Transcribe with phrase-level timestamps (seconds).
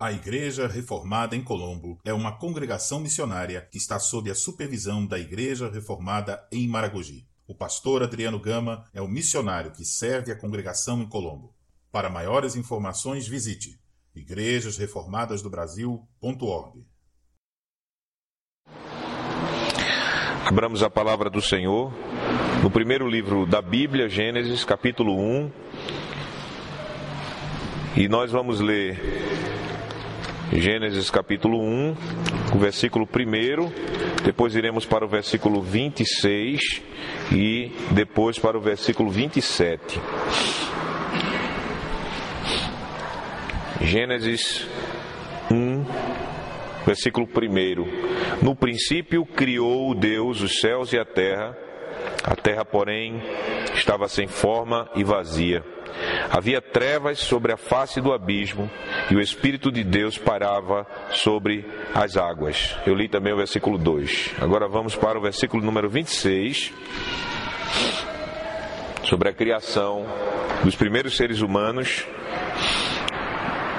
[0.00, 5.18] A Igreja Reformada em Colombo é uma congregação missionária que está sob a supervisão da
[5.18, 7.26] Igreja Reformada em Maragogi.
[7.48, 11.52] O pastor Adriano Gama é o missionário que serve a congregação em Colombo.
[11.90, 13.76] Para maiores informações, visite
[14.14, 16.86] igrejasreformadasdobrasil.org.
[20.46, 21.92] Abramos a palavra do Senhor
[22.62, 25.50] no primeiro livro da Bíblia, Gênesis, capítulo 1.
[27.96, 29.57] E nós vamos ler
[30.52, 31.96] Gênesis capítulo 1,
[32.54, 36.82] o versículo 1, depois iremos para o versículo 26
[37.30, 40.00] e depois para o versículo 27.
[43.82, 44.66] Gênesis
[45.50, 45.84] 1,
[46.86, 48.42] versículo 1.
[48.42, 51.54] No princípio criou Deus os céus e a terra,
[52.24, 53.22] a terra, porém,
[53.74, 55.62] estava sem forma e vazia
[56.30, 58.70] Havia trevas sobre a face do abismo
[59.10, 61.64] e o Espírito de Deus parava sobre
[61.94, 62.76] as águas.
[62.86, 64.34] Eu li também o versículo 2.
[64.40, 66.72] Agora vamos para o versículo número 26,
[69.04, 70.06] sobre a criação
[70.62, 72.06] dos primeiros seres humanos.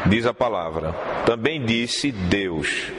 [0.07, 0.93] Diz a palavra:
[1.25, 2.91] Também disse Deus: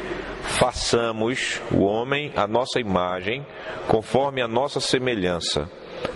[0.43, 3.45] Façamos o homem à nossa imagem,
[3.89, 5.69] conforme a nossa semelhança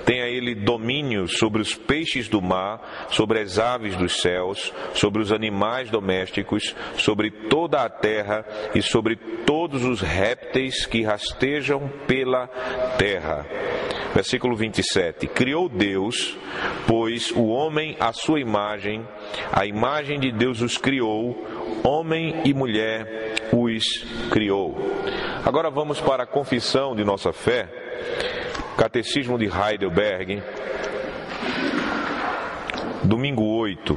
[0.04, 5.32] Tenha ele domínio sobre os peixes do mar, sobre as aves dos céus, sobre os
[5.32, 12.46] animais domésticos, sobre toda a terra e sobre todos os répteis que rastejam pela
[12.98, 13.46] terra.
[14.14, 15.26] Versículo 27.
[15.26, 16.38] Criou Deus,
[16.86, 19.04] pois o homem à sua imagem,
[19.52, 21.44] a imagem de Deus os criou,
[21.82, 23.84] homem e mulher os
[24.30, 24.76] criou.
[25.44, 27.68] Agora vamos para a confissão de nossa fé.
[28.76, 30.42] Catecismo de Heidelberg,
[33.04, 33.96] domingo 8.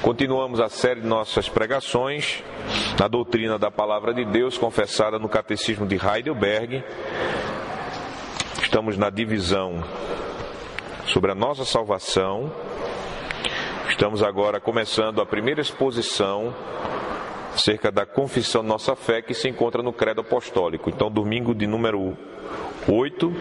[0.00, 2.42] Continuamos a série de nossas pregações
[2.98, 6.82] na doutrina da Palavra de Deus, confessada no Catecismo de Heidelberg.
[8.62, 9.84] Estamos na divisão
[11.06, 12.50] sobre a nossa salvação.
[13.90, 16.54] Estamos agora começando a primeira exposição
[17.54, 20.88] acerca da confissão da nossa fé que se encontra no Credo Apostólico.
[20.88, 22.16] Então, domingo de número
[22.88, 23.32] 8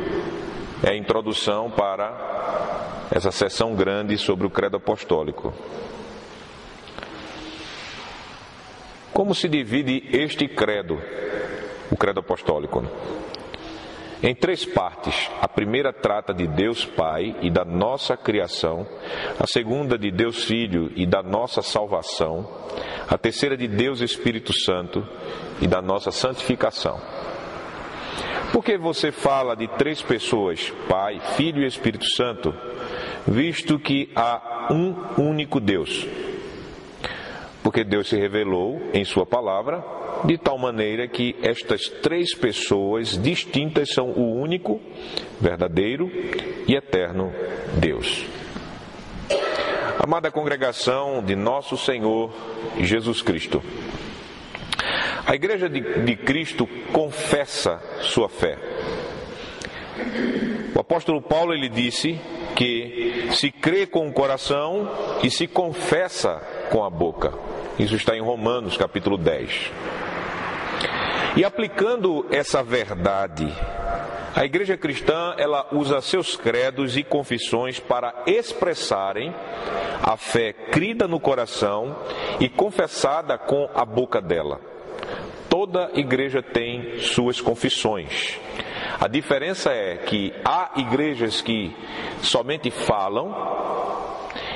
[0.84, 5.54] é a introdução para essa sessão grande sobre o credo apostólico.
[9.14, 11.02] Como se divide este credo,
[11.92, 12.86] o credo apostólico?
[14.22, 15.30] Em três partes.
[15.42, 18.86] A primeira trata de Deus Pai e da nossa criação,
[19.40, 22.48] a segunda de Deus Filho e da nossa salvação,
[23.08, 25.06] a terceira de Deus Espírito Santo
[25.62, 27.00] e da nossa santificação.
[28.62, 32.54] Que você fala de três pessoas, Pai, Filho e Espírito Santo,
[33.28, 36.06] visto que há um único Deus?
[37.64, 39.84] Porque Deus se revelou em Sua palavra
[40.24, 44.80] de tal maneira que estas três pessoas distintas são o único,
[45.42, 46.12] verdadeiro
[46.68, 47.34] e eterno
[47.80, 48.24] Deus.
[49.98, 52.32] Amada congregação de nosso Senhor
[52.80, 53.64] Jesus Cristo,
[55.30, 58.58] a igreja de, de Cristo confessa sua fé.
[60.76, 62.20] O apóstolo Paulo ele disse
[62.56, 64.90] que se crê com o coração
[65.22, 66.42] e se confessa
[66.72, 67.32] com a boca.
[67.78, 69.72] Isso está em Romanos capítulo 10.
[71.38, 73.48] E aplicando essa verdade,
[74.36, 79.32] a igreja cristã ela usa seus credos e confissões para expressarem
[80.02, 81.96] a fé crida no coração
[82.40, 84.69] e confessada com a boca dela.
[85.50, 88.40] Toda igreja tem suas confissões.
[89.00, 91.76] A diferença é que há igrejas que
[92.22, 93.34] somente falam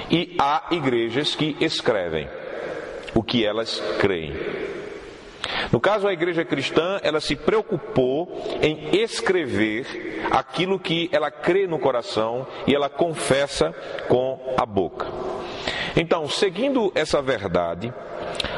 [0.10, 2.28] e há igrejas que escrevem
[3.16, 4.34] o que elas creem.
[5.72, 11.80] No caso, a igreja cristã, ela se preocupou em escrever aquilo que ela crê no
[11.80, 13.74] coração e ela confessa
[14.08, 15.08] com a boca.
[15.96, 17.94] Então, seguindo essa verdade,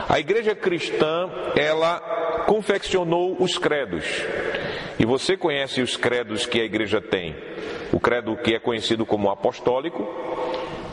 [0.08, 2.05] a igreja cristã, ela
[2.46, 4.06] confeccionou os credos.
[4.98, 7.36] E você conhece os credos que a igreja tem.
[7.92, 10.08] O credo que é conhecido como apostólico,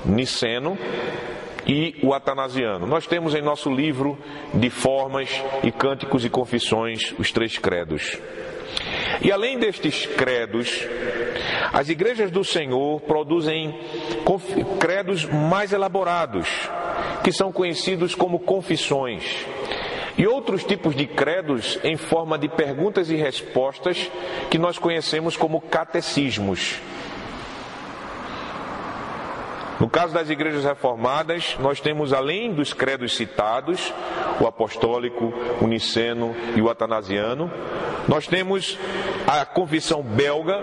[0.04, 0.76] niceno
[1.66, 2.86] e o atanasiano.
[2.86, 4.18] Nós temos em nosso livro
[4.54, 5.28] de formas
[5.62, 8.18] e cânticos e confissões os três credos.
[9.20, 10.86] E além destes credos,
[11.72, 13.78] as igrejas do Senhor produzem
[14.80, 16.48] credos mais elaborados,
[17.22, 19.46] que são conhecidos como confissões
[20.16, 24.10] e outros tipos de credos em forma de perguntas e respostas
[24.50, 26.80] que nós conhecemos como catecismos.
[29.80, 33.92] No caso das igrejas reformadas, nós temos, além dos credos citados,
[34.40, 37.50] o apostólico, o niceno e o atanasiano,
[38.06, 38.78] nós temos
[39.26, 40.60] a confissão belga,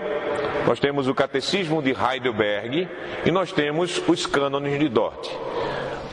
[0.66, 2.88] nós temos o catecismo de Heidelberg
[3.26, 5.28] e nós temos os cânones de Dort.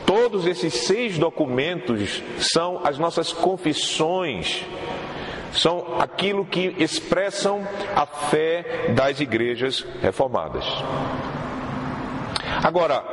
[0.08, 4.64] Todos esses seis documentos são as nossas confissões,
[5.52, 7.60] são aquilo que expressam
[7.94, 10.64] a fé das igrejas reformadas.
[12.64, 13.04] Agora,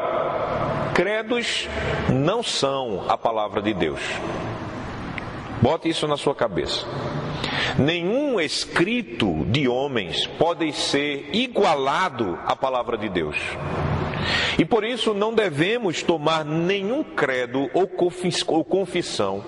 [0.93, 1.67] credos
[2.09, 3.99] não são a palavra de Deus.
[5.61, 6.85] Bote isso na sua cabeça.
[7.77, 13.35] Nenhum escrito de homens pode ser igualado à palavra de Deus.
[14.57, 19.43] E por isso não devemos tomar nenhum credo ou confissão,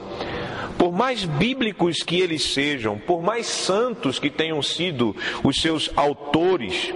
[0.78, 6.94] por mais bíblicos que eles sejam, por mais santos que tenham sido os seus autores,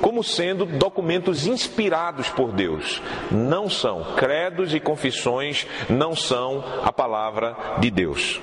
[0.00, 3.02] como sendo documentos inspirados por Deus.
[3.30, 4.14] Não são.
[4.16, 8.40] Credos e confissões não são a palavra de Deus.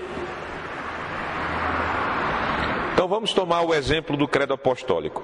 [2.94, 5.24] Então vamos tomar o exemplo do credo apostólico.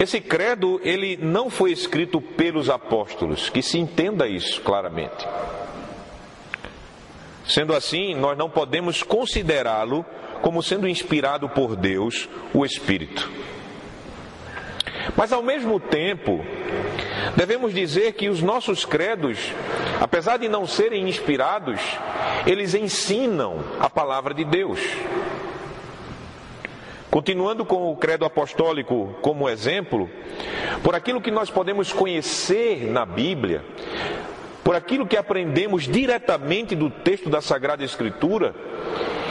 [0.00, 5.26] Esse credo, ele não foi escrito pelos apóstolos, que se entenda isso claramente.
[7.46, 10.04] Sendo assim, nós não podemos considerá-lo
[10.40, 13.30] como sendo inspirado por Deus, o Espírito.
[15.16, 16.44] Mas ao mesmo tempo,
[17.36, 19.38] devemos dizer que os nossos credos,
[20.00, 21.80] apesar de não serem inspirados,
[22.46, 24.80] eles ensinam a palavra de Deus.
[27.12, 30.08] Continuando com o credo apostólico como exemplo,
[30.82, 33.62] por aquilo que nós podemos conhecer na Bíblia,
[34.64, 38.54] por aquilo que aprendemos diretamente do texto da Sagrada Escritura,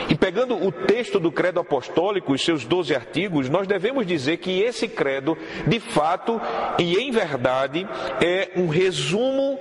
[0.08, 4.62] e pegando o texto do credo apostólico, os seus 12 artigos, nós devemos dizer que
[4.62, 5.36] esse credo,
[5.66, 6.40] de fato
[6.78, 7.88] e em verdade,
[8.24, 9.58] é um resumo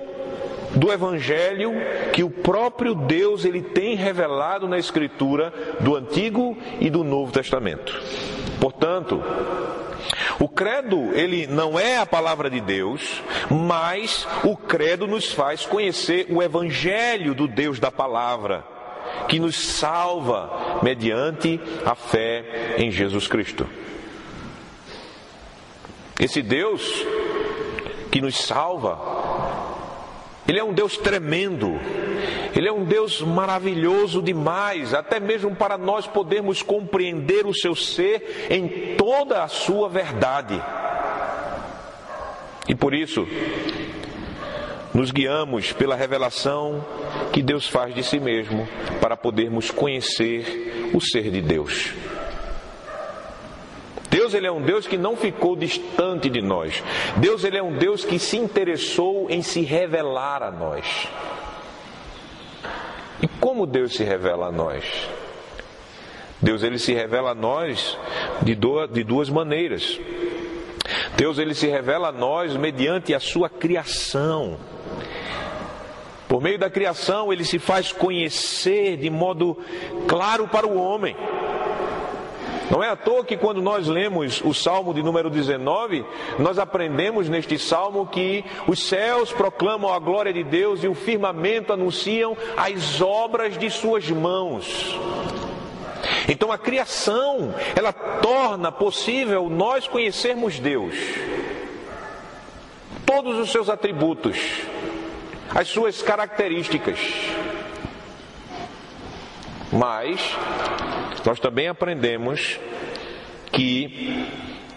[0.75, 1.73] do evangelho
[2.13, 7.93] que o próprio Deus ele tem revelado na escritura do Antigo e do Novo Testamento.
[8.59, 9.21] Portanto,
[10.39, 16.27] o credo, ele não é a palavra de Deus, mas o credo nos faz conhecer
[16.29, 18.63] o evangelho do Deus da palavra,
[19.27, 23.67] que nos salva mediante a fé em Jesus Cristo.
[26.19, 27.05] Esse Deus
[28.11, 29.40] que nos salva
[30.51, 31.79] ele é um Deus tremendo,
[32.53, 38.47] Ele é um Deus maravilhoso demais, até mesmo para nós podermos compreender o seu ser
[38.49, 40.61] em toda a sua verdade.
[42.67, 43.25] E por isso,
[44.93, 46.85] nos guiamos pela revelação
[47.31, 48.67] que Deus faz de si mesmo
[48.99, 51.93] para podermos conhecer o ser de Deus.
[54.11, 56.83] Deus ele é um Deus que não ficou distante de nós.
[57.15, 61.07] Deus ele é um Deus que se interessou em se revelar a nós.
[63.23, 64.83] E como Deus se revela a nós?
[66.41, 67.97] Deus ele se revela a nós
[68.41, 68.53] de,
[68.91, 69.97] de duas maneiras.
[71.15, 74.57] Deus ele se revela a nós mediante a sua criação.
[76.27, 79.57] Por meio da criação, ele se faz conhecer de modo
[80.05, 81.15] claro para o homem.
[82.71, 86.05] Não é à toa que quando nós lemos o Salmo de número 19,
[86.39, 91.73] nós aprendemos neste salmo que os céus proclamam a glória de Deus e o firmamento
[91.73, 94.97] anunciam as obras de suas mãos.
[96.29, 100.95] Então a criação, ela torna possível nós conhecermos Deus.
[103.05, 104.37] Todos os seus atributos,
[105.53, 106.99] as suas características.
[109.73, 110.21] Mas
[111.25, 112.59] nós também aprendemos
[113.51, 114.27] que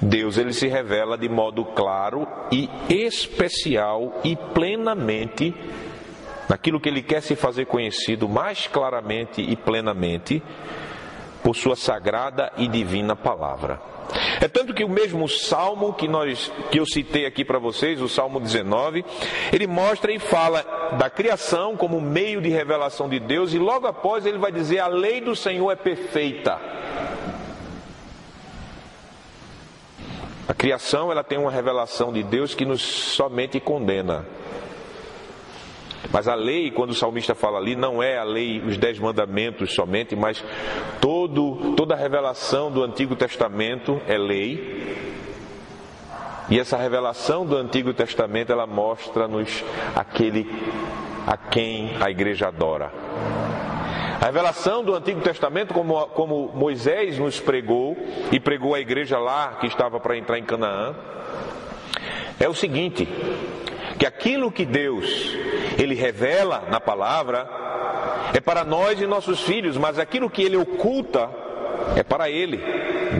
[0.01, 5.55] Deus ele se revela de modo claro e especial e plenamente
[6.49, 10.43] naquilo que ele quer se fazer conhecido mais claramente e plenamente
[11.45, 13.79] por sua sagrada e divina palavra.
[14.41, 18.09] É tanto que o mesmo salmo que nós que eu citei aqui para vocês, o
[18.09, 19.05] Salmo 19,
[19.53, 20.63] ele mostra e fala
[20.99, 24.87] da criação como meio de revelação de Deus e logo após ele vai dizer a
[24.87, 26.59] lei do Senhor é perfeita.
[30.49, 34.27] A criação ela tem uma revelação de Deus que nos somente condena.
[36.13, 39.75] Mas a lei, quando o salmista fala ali, não é a lei, os dez mandamentos
[39.75, 40.45] somente, mas
[41.01, 44.97] todo, toda a revelação do Antigo Testamento é lei.
[46.51, 49.65] E essa revelação do Antigo Testamento, ela mostra-nos
[49.97, 50.47] aquele
[51.27, 52.93] a quem a igreja adora.
[54.21, 57.97] A revelação do Antigo Testamento, como, como Moisés nos pregou,
[58.31, 60.95] e pregou a igreja lá que estava para entrar em Canaã,
[62.39, 63.09] é o seguinte:
[63.99, 65.37] que aquilo que Deus
[65.79, 67.49] ele revela na palavra
[68.33, 71.31] é para nós e nossos filhos, mas aquilo que ele oculta
[71.97, 72.61] é para ele.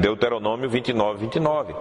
[0.01, 1.75] Deuteronômio 29, 29.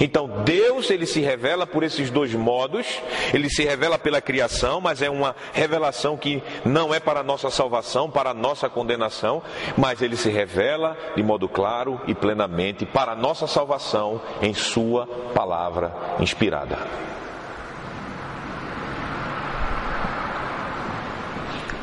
[0.00, 3.00] Então Deus ele se revela por esses dois modos.
[3.32, 8.10] Ele se revela pela criação, mas é uma revelação que não é para nossa salvação,
[8.10, 9.42] para a nossa condenação,
[9.76, 15.94] mas ele se revela de modo claro e plenamente para nossa salvação em sua palavra
[16.20, 17.13] inspirada.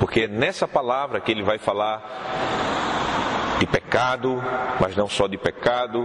[0.01, 2.01] Porque é nessa palavra que ele vai falar
[3.60, 4.41] de pecado,
[4.79, 6.03] mas não só de pecado,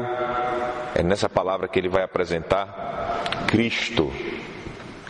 [0.94, 4.12] é nessa palavra que ele vai apresentar Cristo,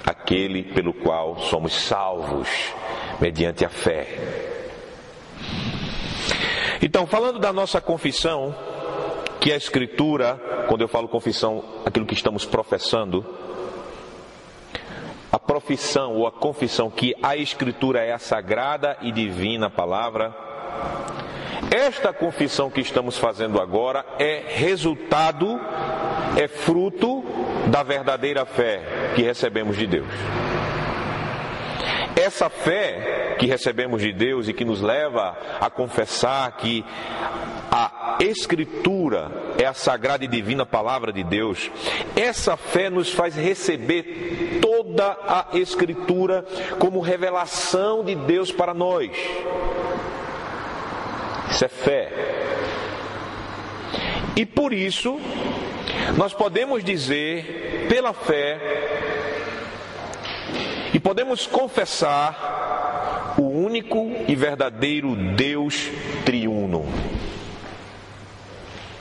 [0.06, 2.48] aquele pelo qual somos salvos
[3.20, 4.06] mediante a fé.
[6.80, 8.54] Então, falando da nossa confissão,
[9.40, 13.26] que a Escritura, quando eu falo confissão, aquilo que estamos professando,
[15.30, 20.34] a profissão ou a confissão que a Escritura é a sagrada e divina palavra,
[21.70, 25.60] esta confissão que estamos fazendo agora é resultado,
[26.36, 27.24] é fruto
[27.68, 28.82] da verdadeira fé
[29.14, 30.45] que recebemos de Deus.
[32.16, 36.82] Essa fé que recebemos de Deus e que nos leva a confessar que
[37.70, 41.70] a Escritura é a sagrada e divina palavra de Deus,
[42.16, 46.42] essa fé nos faz receber toda a Escritura
[46.78, 49.10] como revelação de Deus para nós.
[51.50, 52.12] Isso é fé.
[54.34, 55.18] E por isso,
[56.16, 58.58] nós podemos dizer, pela fé,
[60.92, 65.90] e podemos confessar o único e verdadeiro Deus
[66.24, 66.86] triuno.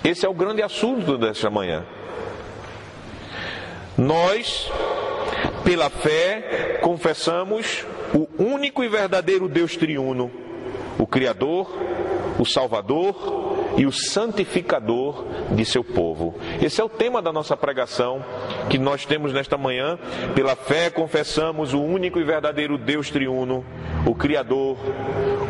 [0.04, 1.86] Esse é o grande assunto desta manhã.
[3.98, 4.70] Nós,
[5.64, 10.30] pela fé, confessamos o único e verdadeiro Deus triuno,
[11.00, 11.72] o Criador,
[12.38, 13.45] o Salvador
[13.78, 16.36] e o santificador de seu povo.
[16.62, 18.24] Esse é o tema da nossa pregação
[18.70, 19.98] que nós temos nesta manhã.
[20.34, 23.66] Pela fé confessamos o único e verdadeiro Deus triuno,
[24.06, 24.78] o Criador,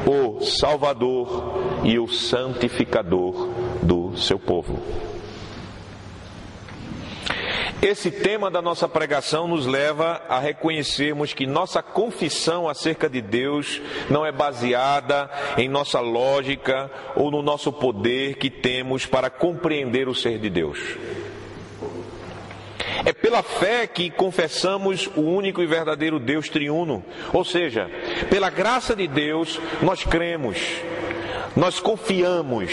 [0.06, 3.50] o Salvador e o santificador
[3.82, 5.15] do seu povo.
[7.86, 13.80] Esse tema da nossa pregação nos leva a reconhecermos que nossa confissão acerca de Deus
[14.10, 20.16] não é baseada em nossa lógica ou no nosso poder que temos para compreender o
[20.16, 20.80] ser de Deus.
[23.06, 27.88] É pela fé que confessamos o único e verdadeiro Deus triuno, ou seja,
[28.32, 30.58] pela graça de Deus nós cremos,
[31.56, 32.72] nós confiamos,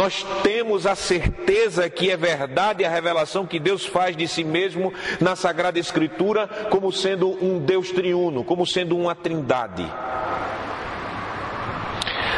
[0.00, 4.94] nós temos a certeza que é verdade a revelação que Deus faz de si mesmo
[5.20, 9.84] na Sagrada Escritura como sendo um Deus triuno, como sendo uma trindade.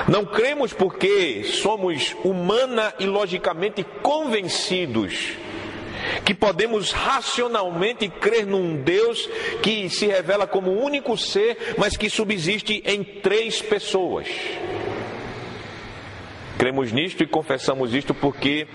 [0.08, 5.34] Não cremos porque somos humana e logicamente convencidos
[6.24, 9.30] que podemos racionalmente crer num Deus
[9.62, 14.26] que se revela como único ser, mas que subsiste em três pessoas.
[16.62, 18.68] Cremos nisto e confessamos isto porque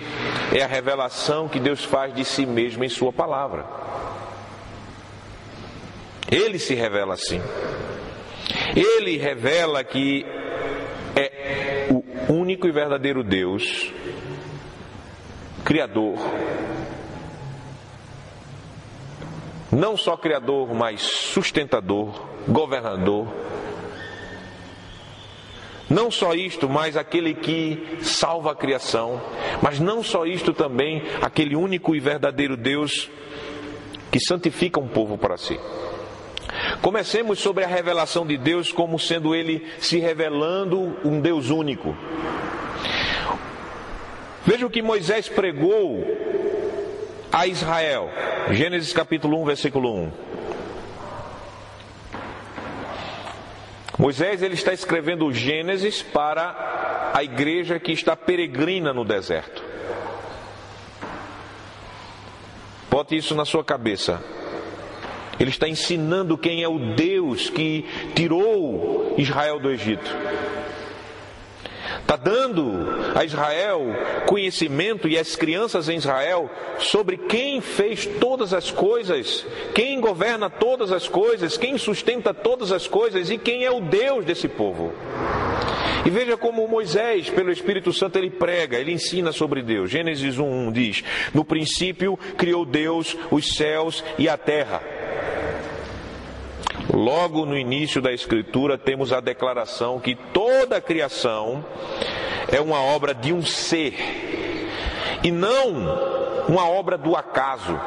[0.53, 3.65] é a revelação que Deus faz de si mesmo em Sua palavra.
[6.29, 7.41] Ele se revela assim.
[8.75, 10.25] Ele revela que
[11.15, 13.93] é o único e verdadeiro Deus,
[15.63, 16.17] Criador.
[19.71, 23.33] Não só Criador, mas sustentador, governador,
[25.89, 29.21] não só isto, mas aquele que salva a criação,
[29.61, 33.09] mas não só isto também, aquele único e verdadeiro Deus
[34.11, 35.59] que santifica um povo para si.
[36.81, 41.95] Comecemos sobre a revelação de Deus como sendo ele se revelando um Deus único.
[44.45, 46.05] Veja o que Moisés pregou
[47.31, 48.09] a Israel.
[48.51, 50.26] Gênesis capítulo 1, versículo 1.
[53.97, 59.63] Moisés ele está escrevendo Gênesis para a igreja que está peregrina no deserto.
[62.91, 64.23] Bote isso na sua cabeça.
[65.39, 67.85] Ele está ensinando quem é o Deus que
[68.15, 70.09] tirou Israel do Egito.
[72.07, 73.81] Está dando a Israel
[74.25, 76.49] conhecimento e as crianças em Israel
[76.79, 79.45] sobre quem fez todas as coisas,
[79.75, 84.23] quem governa todas as coisas, quem sustenta todas as coisas e quem é o Deus
[84.23, 84.93] desse povo.
[86.05, 89.91] E veja como Moisés, pelo Espírito Santo, ele prega, ele ensina sobre Deus.
[89.91, 94.96] Gênesis 1 diz: No princípio criou Deus os céus e a terra.
[96.93, 101.65] Logo no início da Escritura, temos a declaração que toda a criação
[102.51, 103.95] é uma obra de um ser
[105.23, 107.77] e não uma obra do acaso,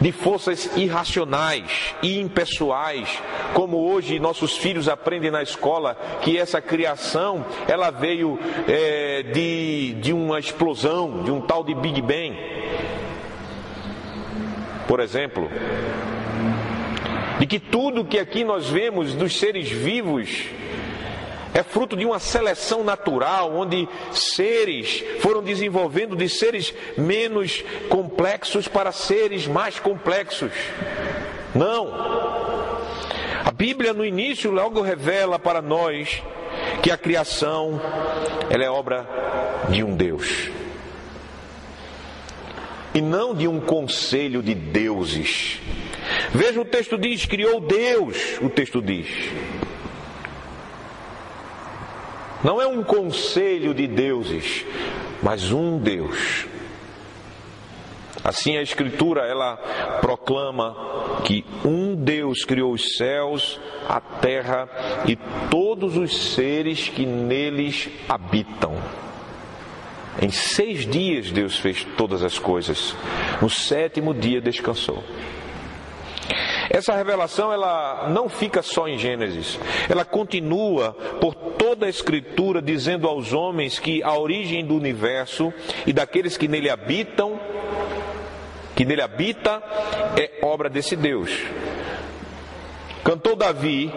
[0.00, 3.22] de forças irracionais e impessoais,
[3.52, 10.12] como hoje nossos filhos aprendem na escola que essa criação ela veio é, de, de
[10.12, 12.36] uma explosão, de um tal de Big Bang.
[14.88, 15.50] Por exemplo,
[17.44, 20.46] de que tudo que aqui nós vemos dos seres vivos
[21.52, 28.92] é fruto de uma seleção natural, onde seres foram desenvolvendo de seres menos complexos para
[28.92, 30.52] seres mais complexos.
[31.54, 31.92] Não.
[33.44, 36.22] A Bíblia no início logo revela para nós
[36.82, 37.78] que a criação
[38.48, 39.06] ela é obra
[39.68, 40.48] de um Deus.
[42.94, 45.60] E não de um conselho de deuses.
[46.34, 49.06] Veja o texto diz, criou Deus, o texto diz.
[52.42, 54.66] Não é um conselho de deuses,
[55.22, 56.46] mas um Deus.
[58.24, 59.56] Assim a Escritura ela
[60.00, 64.68] proclama que um Deus criou os céus, a terra
[65.06, 65.16] e
[65.48, 68.76] todos os seres que neles habitam.
[70.20, 72.96] Em seis dias Deus fez todas as coisas.
[73.40, 75.04] No sétimo dia descansou.
[76.74, 83.06] Essa revelação ela não fica só em Gênesis, ela continua por toda a Escritura dizendo
[83.06, 85.54] aos homens que a origem do universo
[85.86, 87.38] e daqueles que nele habitam,
[88.74, 89.62] que nele habita,
[90.18, 91.30] é obra desse Deus.
[93.04, 93.92] Cantou Davi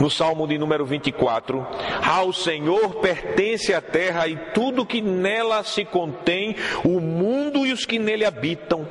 [0.00, 1.66] no Salmo de número 24:
[2.02, 7.84] Ao Senhor pertence a terra e tudo que nela se contém, o mundo e os
[7.84, 8.86] que nele habitam.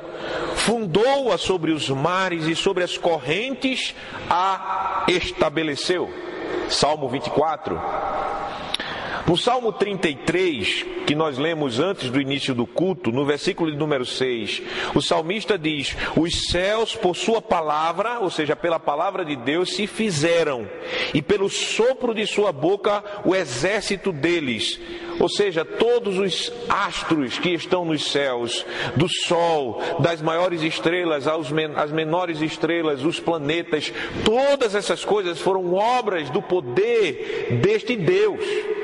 [0.54, 3.94] Fundou-a sobre os mares e sobre as correntes
[4.28, 6.12] a estabeleceu.
[6.68, 7.80] Salmo 24.
[9.26, 14.04] No Salmo 33, que nós lemos antes do início do culto, no versículo de número
[14.04, 14.60] 6,
[14.94, 19.86] o salmista diz: Os céus, por sua palavra, ou seja, pela palavra de Deus, se
[19.86, 20.68] fizeram,
[21.14, 24.78] e pelo sopro de sua boca, o exército deles.
[25.18, 31.50] Ou seja, todos os astros que estão nos céus, do sol, das maiores estrelas aos
[31.50, 33.90] men menores estrelas, os planetas,
[34.22, 38.83] todas essas coisas foram obras do poder deste Deus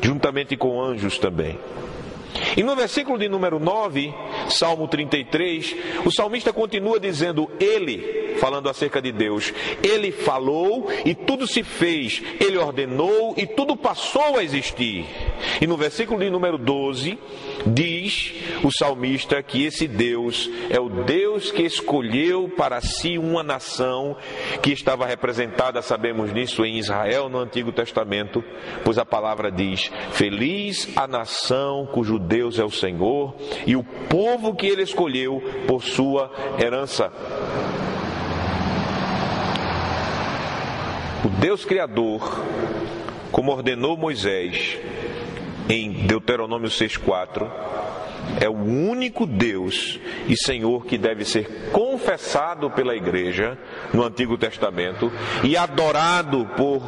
[0.00, 1.58] juntamente com anjos também.
[2.56, 4.12] E no versículo de número 9,
[4.48, 11.46] Salmo 33, o salmista continua dizendo: Ele, falando acerca de Deus, Ele falou e tudo
[11.46, 15.04] se fez, Ele ordenou e tudo passou a existir.
[15.60, 17.18] E no versículo de número 12,
[17.66, 24.16] diz o salmista que esse Deus é o Deus que escolheu para si uma nação
[24.62, 28.42] que estava representada, sabemos nisso, em Israel no Antigo Testamento,
[28.84, 33.34] pois a palavra diz: Feliz a nação cujo Deus é o Senhor
[33.66, 37.12] e o povo que ele escolheu por sua herança.
[41.24, 42.44] O Deus Criador,
[43.32, 44.76] como ordenou Moisés
[45.70, 47.50] em Deuteronômio 6,4,
[48.42, 53.56] é o único Deus e Senhor que deve ser confessado pela igreja
[53.94, 55.10] no Antigo Testamento
[55.42, 56.82] e adorado por,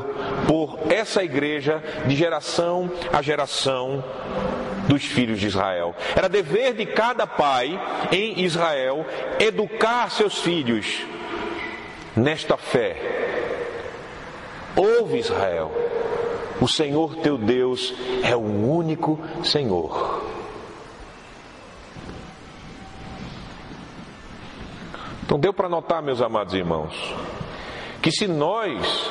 [0.46, 4.05] por essa igreja de geração a geração
[4.87, 5.94] dos filhos de Israel.
[6.14, 7.81] Era dever de cada pai
[8.12, 9.07] em Israel
[9.40, 11.03] educar seus filhos
[12.14, 13.36] nesta fé.
[14.76, 15.72] Ouve Israel,
[16.60, 20.22] o Senhor teu Deus é o único Senhor.
[25.24, 26.94] Então deu para notar, meus amados irmãos,
[28.00, 29.10] que se nós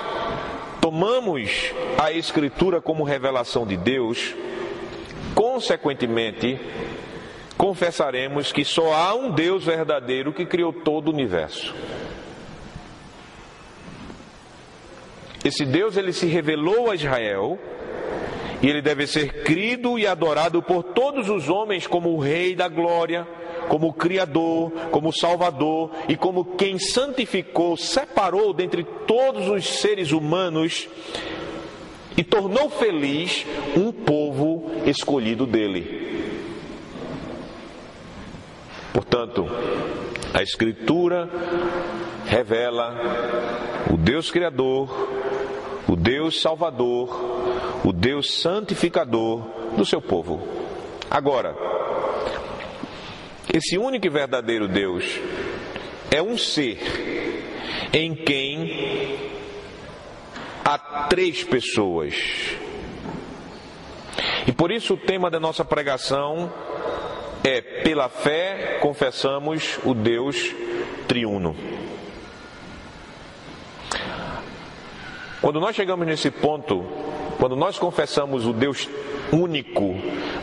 [0.80, 4.36] tomamos a Escritura como revelação de Deus,
[5.34, 6.60] consequentemente,
[7.58, 11.73] confessaremos que só há um Deus verdadeiro que criou todo o universo.
[15.46, 17.60] Esse Deus ele se revelou a Israel
[18.64, 22.68] e ele deve ser crido e adorado por todos os homens como o Rei da
[22.68, 23.28] Glória,
[23.70, 30.90] como Criador, como Salvador e como quem santificou, separou dentre todos os seres humanos
[32.18, 33.46] e tornou feliz
[33.78, 36.06] um povo escolhido dele.
[38.92, 39.46] Portanto,
[40.34, 41.30] a Escritura
[42.26, 42.98] revela
[43.94, 45.25] o Deus Criador,
[45.88, 47.10] o Deus Salvador,
[47.84, 49.41] o Deus Santificador
[49.76, 50.41] do seu povo.
[51.10, 51.56] Agora,
[53.54, 55.06] esse único e verdadeiro Deus
[56.12, 56.80] é um ser
[57.93, 59.17] em quem
[60.63, 60.78] há
[61.10, 62.15] três pessoas.
[64.48, 66.52] E por isso o tema da nossa pregação
[67.43, 70.54] é: pela fé confessamos o Deus
[71.08, 71.56] triuno.
[75.46, 76.84] Quando nós chegamos nesse ponto,
[77.38, 78.90] quando nós confessamos o Deus
[79.32, 79.94] único,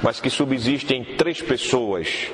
[0.01, 2.29] mas que subsiste em três pessoas,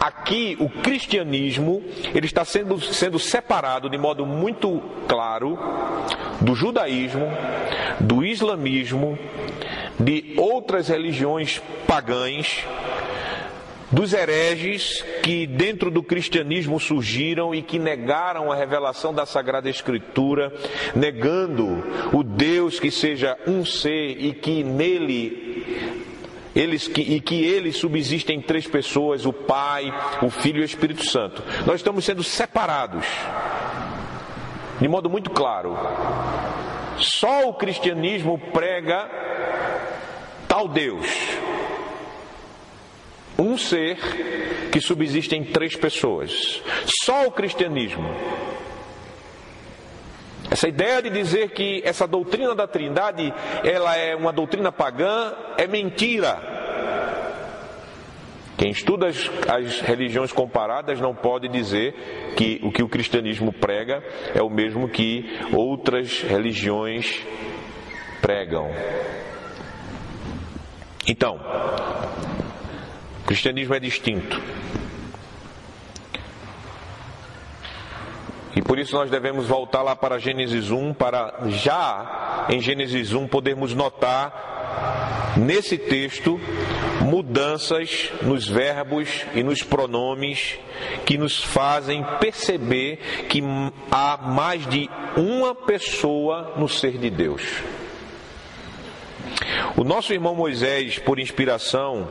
[0.00, 1.80] aqui o cristianismo
[2.12, 5.56] ele está sendo, sendo separado de modo muito claro
[6.40, 7.28] do judaísmo,
[8.00, 9.16] do islamismo,
[10.00, 12.64] de outras religiões pagãs
[13.92, 20.52] dos hereges que dentro do cristianismo surgiram e que negaram a revelação da Sagrada Escritura,
[20.94, 25.52] negando o Deus que seja um ser e que nele
[26.54, 30.64] eles que, e que ele subsiste em três pessoas: o Pai, o Filho e o
[30.64, 31.42] Espírito Santo.
[31.66, 33.06] Nós estamos sendo separados,
[34.80, 35.76] de modo muito claro.
[36.98, 39.08] Só o cristianismo prega
[40.46, 41.06] tal Deus
[43.38, 43.98] um ser
[44.70, 46.62] que subsiste em três pessoas.
[47.04, 48.08] Só o cristianismo.
[50.50, 53.32] Essa ideia de dizer que essa doutrina da Trindade,
[53.64, 56.52] ela é uma doutrina pagã, é mentira.
[58.58, 61.94] Quem estuda as, as, religiões comparadas não pode dizer
[62.36, 67.22] que o que o cristianismo prega é o mesmo que outras religiões
[68.20, 68.70] pregam.
[71.08, 71.40] Então,
[73.32, 74.38] cristianismo é distinto.
[78.54, 83.26] E por isso nós devemos voltar lá para Gênesis 1, para já em Gênesis 1
[83.28, 86.38] podermos notar nesse texto
[87.00, 90.58] mudanças nos verbos e nos pronomes
[91.06, 92.98] que nos fazem perceber
[93.30, 93.42] que
[93.90, 97.42] há mais de uma pessoa no ser de Deus.
[99.74, 102.06] O nosso irmão Moisés, por inspiração,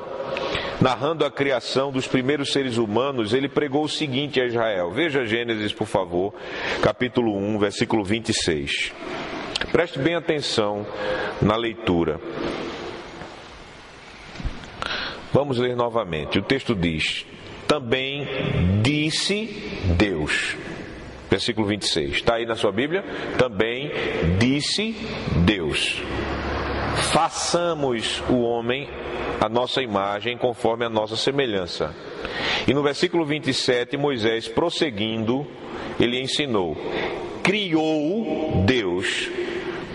[0.81, 4.91] narrando a criação dos primeiros seres humanos, ele pregou o seguinte a Israel.
[4.91, 6.33] Veja Gênesis, por favor,
[6.81, 8.91] capítulo 1, versículo 26.
[9.71, 10.85] Preste bem atenção
[11.39, 12.19] na leitura.
[15.31, 16.39] Vamos ler novamente.
[16.39, 17.25] O texto diz:
[17.67, 18.27] Também
[18.81, 19.45] disse
[19.97, 20.57] Deus.
[21.29, 22.15] Versículo 26.
[22.15, 23.03] Está aí na sua Bíblia?
[23.37, 23.91] Também
[24.39, 24.93] disse
[25.45, 26.01] Deus:
[27.13, 28.89] Façamos o homem
[29.41, 31.95] a nossa imagem conforme a nossa semelhança.
[32.67, 35.47] E no versículo 27, Moisés, prosseguindo,
[35.99, 36.77] ele ensinou:
[37.41, 39.27] Criou Deus,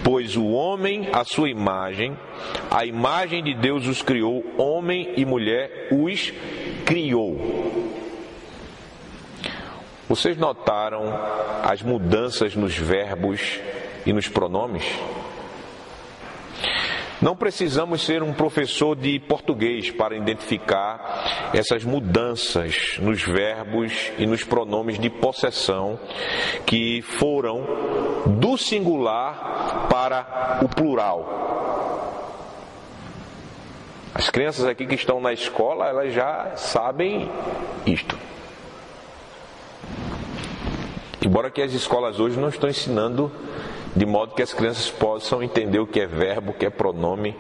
[0.03, 2.19] pois o homem, a sua imagem,
[2.69, 6.33] a imagem de Deus os criou, homem e mulher os
[6.85, 7.39] criou.
[10.09, 11.03] Vocês notaram
[11.63, 13.61] as mudanças nos verbos
[14.05, 14.85] e nos pronomes?
[17.21, 24.45] Não precisamos ser um professor de português para identificar essas mudanças nos verbos e nos
[24.45, 25.99] pronomes de possessão
[26.67, 27.65] que foram
[28.27, 31.47] do singular para o plural.
[34.15, 37.31] As crianças aqui que estão na escola, elas já sabem
[37.87, 38.19] isto.
[41.25, 43.33] Embora que as escolas hoje não estão ensinando
[43.97, 47.35] de modo que as crianças possam entender o que é verbo, o que é pronome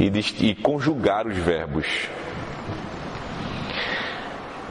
[0.00, 0.10] e,
[0.40, 1.86] e conjugar os verbos.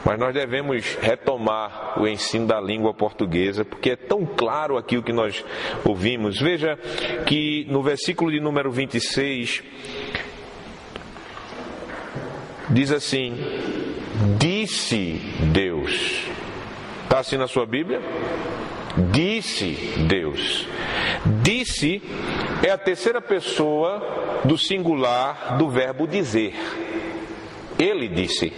[0.04, 5.04] Mas nós devemos retomar o ensino da língua portuguesa, porque é tão claro aqui o
[5.04, 5.44] que nós
[5.84, 6.39] ouvimos.
[6.39, 6.78] Veja
[7.26, 9.63] que no versículo de número 26
[12.70, 13.34] diz assim:
[14.38, 15.20] Disse
[15.52, 16.24] Deus.
[17.04, 18.00] Está assim na sua Bíblia?
[19.12, 20.68] Disse Deus.
[21.42, 22.02] Disse
[22.64, 26.54] é a terceira pessoa do singular do verbo dizer.
[27.78, 28.54] Ele disse.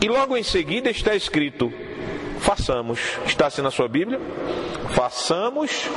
[0.00, 1.72] E logo em seguida está escrito:
[2.38, 3.18] façamos.
[3.26, 4.20] Está assim na sua Bíblia?
[4.94, 5.88] Façamos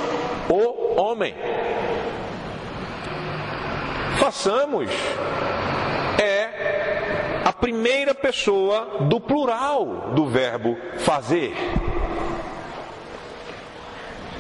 [0.50, 1.36] o homem.
[4.18, 4.90] Façamos
[6.22, 11.54] é a primeira pessoa do plural do verbo fazer.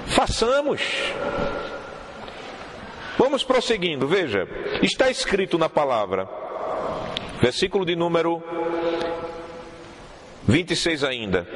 [0.10, 0.82] Façamos.
[3.18, 4.48] Vamos prosseguindo, veja.
[4.82, 6.28] Está escrito na palavra,
[7.42, 8.42] versículo de número
[10.48, 11.48] 26 ainda.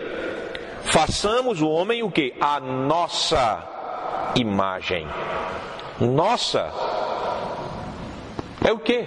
[0.86, 2.34] Façamos o homem o que?
[2.40, 5.08] A nossa imagem.
[6.00, 6.93] Nossa.
[8.64, 9.06] É o que?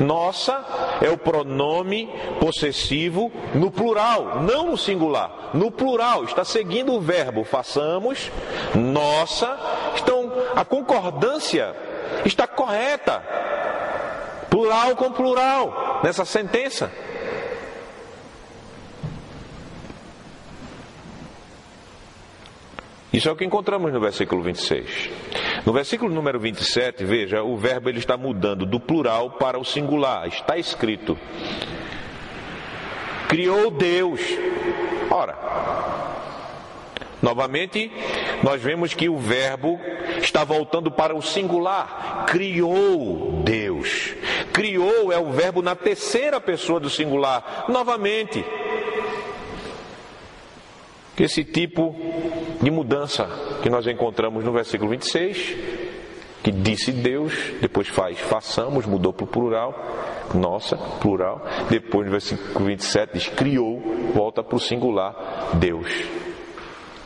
[0.00, 0.64] Nossa
[1.02, 2.08] é o pronome
[2.40, 5.50] possessivo no plural, não no singular.
[5.54, 8.30] No plural, está seguindo o verbo façamos,
[8.74, 9.58] nossa.
[10.00, 11.74] Então, a concordância
[12.24, 13.22] está correta.
[14.50, 16.90] Plural com plural nessa sentença.
[23.16, 25.08] Isso é o que encontramos no versículo 26.
[25.64, 30.28] No versículo número 27, veja, o verbo ele está mudando do plural para o singular.
[30.28, 31.18] Está escrito:
[33.26, 34.20] Criou Deus.
[35.10, 35.34] Ora,
[37.22, 37.90] novamente,
[38.42, 39.80] nós vemos que o verbo
[40.20, 42.26] está voltando para o singular.
[42.26, 44.14] Criou Deus.
[44.52, 47.64] Criou é o verbo na terceira pessoa do singular.
[47.66, 48.44] Novamente,
[51.18, 51.96] esse tipo
[52.60, 53.28] de mudança
[53.62, 55.56] que nós encontramos no versículo 26,
[56.42, 59.74] que disse Deus, depois faz façamos, mudou para o plural,
[60.34, 63.80] nossa, plural, depois no versículo 27 diz criou,
[64.14, 65.14] volta para o singular,
[65.54, 65.88] Deus.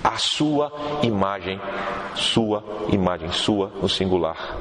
[0.03, 1.61] A sua imagem,
[2.15, 4.57] sua imagem, sua no singular.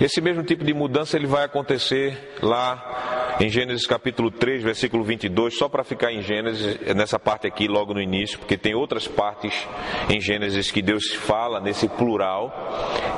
[0.00, 3.09] Esse mesmo tipo de mudança ele vai acontecer lá
[3.40, 7.94] em Gênesis capítulo 3, versículo 22, só para ficar em Gênesis, nessa parte aqui logo
[7.94, 9.66] no início, porque tem outras partes
[10.10, 12.52] em Gênesis que Deus fala nesse plural.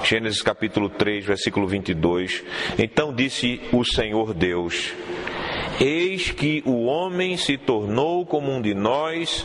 [0.04, 2.44] Gênesis capítulo 3, versículo 22.
[2.78, 4.92] Então disse o Senhor Deus:
[5.80, 9.44] Eis que o homem se tornou como um de nós,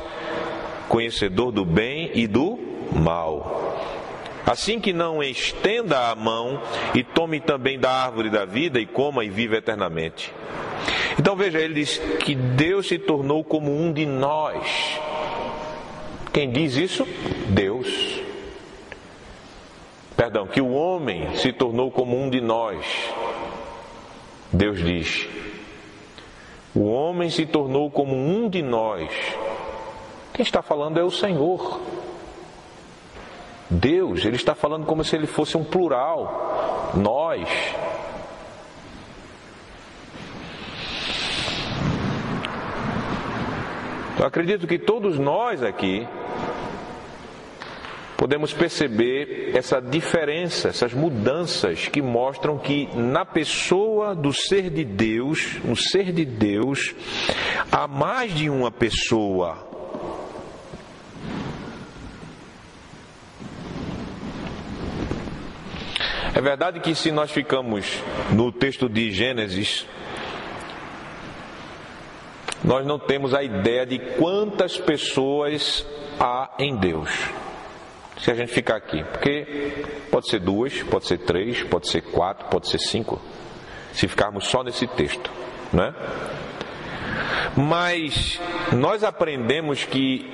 [0.87, 2.59] conhecedor do bem e do
[2.93, 3.76] mal.
[4.47, 6.61] Assim que não estenda a mão
[6.95, 10.33] e tome também da árvore da vida e coma e viva eternamente.
[11.19, 14.97] Então veja, ele diz que Deus se tornou como um de nós.
[16.31, 17.05] Quem diz isso?
[17.49, 18.21] Deus.
[20.15, 22.85] Perdão, que o homem se tornou como um de nós.
[24.53, 25.27] Deus diz:
[26.73, 29.09] o homem se tornou como um de nós.
[30.33, 31.81] Quem está falando é o Senhor.
[33.69, 36.91] Deus, ele está falando como se ele fosse um plural.
[36.95, 37.47] Nós.
[44.19, 46.07] Eu acredito que todos nós aqui
[48.17, 55.57] podemos perceber essa diferença, essas mudanças que mostram que na pessoa do ser de Deus,
[55.63, 56.95] no ser de Deus,
[57.71, 59.76] há mais de uma pessoa.
[66.37, 69.87] É verdade que se nós ficamos no texto de Gênesis
[72.63, 75.83] nós não temos a ideia de quantas pessoas
[76.19, 77.09] há em Deus.
[78.19, 82.45] Se a gente ficar aqui, porque pode ser duas, pode ser três, pode ser quatro,
[82.49, 83.19] pode ser cinco,
[83.91, 85.31] se ficarmos só nesse texto,
[85.73, 85.91] né?
[87.55, 88.39] Mas
[88.73, 90.31] nós aprendemos que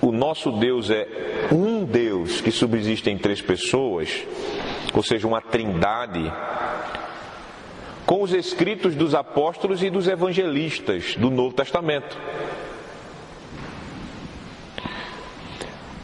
[0.00, 1.06] o nosso Deus é
[1.52, 4.24] um Deus que subsiste em três pessoas,
[4.94, 6.32] ou seja, uma trindade
[8.06, 12.16] com os escritos dos apóstolos e dos evangelistas do Novo Testamento.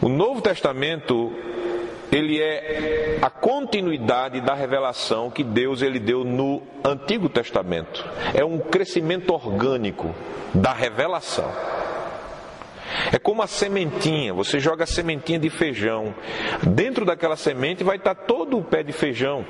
[0.02, 1.32] O Novo Testamento
[2.12, 8.06] ele é a continuidade da revelação que Deus ele deu no Antigo Testamento.
[8.32, 10.14] É um crescimento orgânico
[10.52, 11.50] da revelação.
[13.14, 16.12] É como a sementinha, você joga a sementinha de feijão.
[16.66, 19.46] Dentro daquela semente vai estar todo o pé de feijão.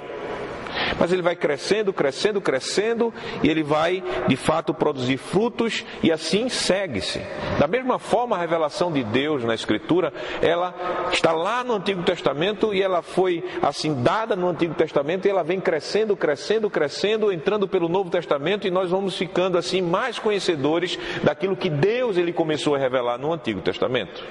[0.99, 6.49] Mas ele vai crescendo, crescendo, crescendo e ele vai de fato produzir frutos e assim
[6.49, 7.21] segue-se.
[7.59, 10.75] Da mesma forma, a revelação de Deus na Escritura, ela
[11.13, 15.43] está lá no Antigo Testamento e ela foi assim dada no Antigo Testamento e ela
[15.43, 20.99] vem crescendo, crescendo, crescendo, entrando pelo Novo Testamento e nós vamos ficando assim mais conhecedores
[21.23, 24.23] daquilo que Deus ele começou a revelar no Antigo Testamento.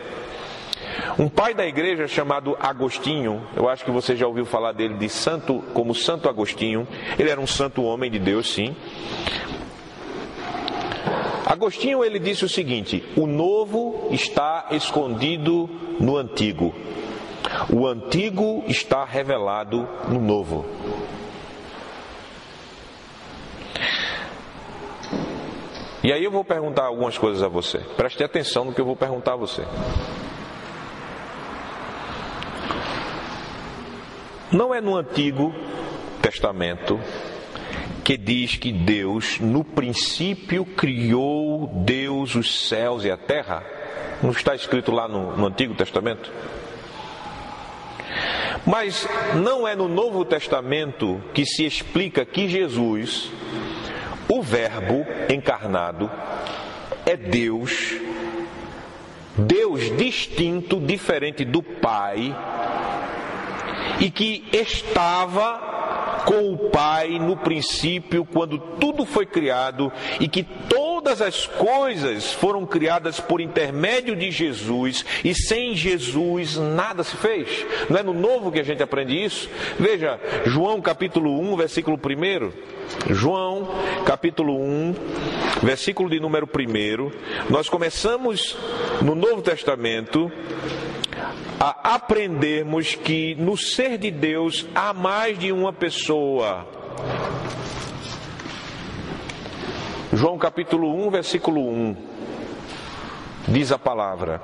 [1.17, 5.09] Um pai da igreja chamado Agostinho, eu acho que você já ouviu falar dele de
[5.09, 6.87] santo, como Santo Agostinho.
[7.17, 8.75] Ele era um santo homem de Deus, sim.
[11.45, 16.73] Agostinho ele disse o seguinte: o novo está escondido no antigo.
[17.71, 20.65] O antigo está revelado no novo.
[26.03, 27.77] E aí eu vou perguntar algumas coisas a você.
[27.77, 29.63] Preste atenção no que eu vou perguntar a você.
[34.53, 35.51] Não é no Antigo
[36.21, 36.99] Testamento
[38.03, 43.63] que diz que Deus, no princípio, criou Deus os céus e a terra?
[44.21, 46.31] Não está escrito lá no, no Antigo Testamento?
[48.63, 49.07] Mas
[49.43, 53.31] não é no Novo Testamento que se explica que Jesus,
[54.29, 56.11] o Verbo encarnado,
[57.07, 57.95] é Deus,
[59.35, 62.33] Deus distinto, diferente do Pai,
[63.99, 65.73] e que estava
[66.25, 72.65] com o Pai no princípio, quando tudo foi criado, e que todas as coisas foram
[72.65, 77.65] criadas por intermédio de Jesus, e sem Jesus nada se fez.
[77.89, 79.49] Não é no novo que a gente aprende isso?
[79.77, 83.13] Veja, João capítulo 1, versículo 1.
[83.13, 83.69] João
[84.05, 84.95] capítulo 1,
[85.61, 87.49] versículo de número 1.
[87.49, 88.57] Nós começamos
[89.01, 90.31] no Novo Testamento
[91.59, 96.67] a aprendermos que no ser de Deus há mais de uma pessoa.
[100.11, 101.95] João capítulo 1, versículo 1,
[103.47, 104.41] diz a palavra: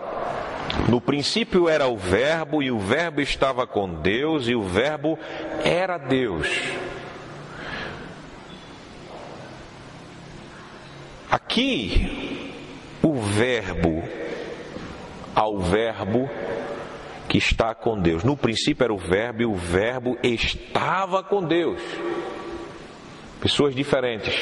[0.87, 5.19] No princípio era o Verbo, e o Verbo estava com Deus, e o Verbo
[5.63, 6.47] era Deus.
[11.29, 12.53] Aqui,
[13.03, 14.03] o Verbo,
[15.35, 16.29] ao Verbo
[17.29, 18.23] que está com Deus.
[18.23, 21.79] No princípio era o Verbo e o Verbo estava com Deus.
[23.39, 24.35] Pessoas diferentes.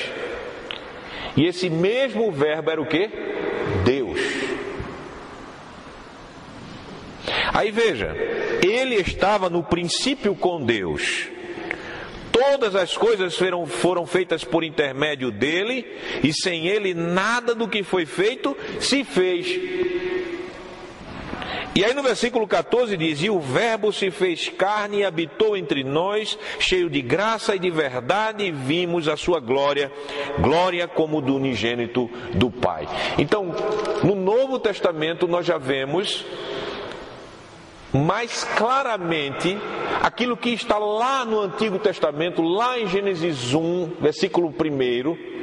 [1.36, 3.10] E esse mesmo Verbo era o que?
[3.84, 4.20] Deus.
[7.54, 8.16] Aí veja,
[8.64, 11.28] ele estava no princípio com Deus.
[12.32, 15.86] Todas as coisas foram, foram feitas por intermédio dele,
[16.24, 20.07] e sem ele nada do que foi feito se fez.
[21.78, 25.84] E aí no versículo 14 diz: E o Verbo se fez carne e habitou entre
[25.84, 29.92] nós, cheio de graça e de verdade, e vimos a sua glória,
[30.40, 32.88] glória como do unigênito do Pai.
[33.20, 33.54] Então,
[34.04, 36.26] no Novo Testamento nós já vemos
[37.94, 39.56] mais claramente
[40.02, 45.38] aquilo que está lá no Antigo Testamento, lá em Gênesis 1, versículo 1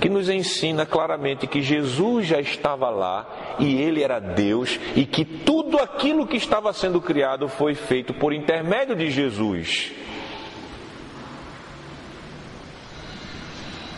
[0.00, 5.24] que nos ensina claramente que Jesus já estava lá e ele era Deus e que
[5.24, 9.92] tudo aquilo que estava sendo criado foi feito por intermédio de Jesus.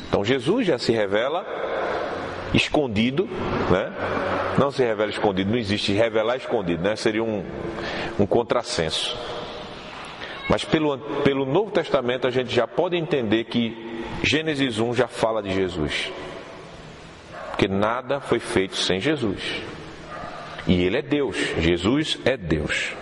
[0.08, 1.46] Então Jesus já se revela
[2.52, 3.28] escondido,
[3.70, 3.92] né?
[4.58, 6.96] Não se revela escondido, não existe revelar escondido, né?
[6.96, 7.44] Seria um,
[8.18, 9.16] um contrassenso.
[10.50, 15.40] Mas pelo, pelo Novo Testamento a gente já pode entender que Gênesis 1 já fala
[15.40, 16.10] de Jesus.
[17.50, 19.40] Porque nada foi feito sem Jesus.
[20.66, 21.36] E Ele é Deus.
[21.56, 22.92] Jesus é Deus.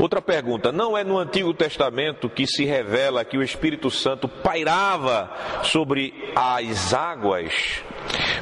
[0.00, 5.30] Outra pergunta: não é no Antigo Testamento que se revela que o Espírito Santo pairava
[5.62, 7.84] sobre as águas?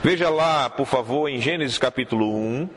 [0.02, 2.68] Veja lá, por favor, em Gênesis capítulo 1.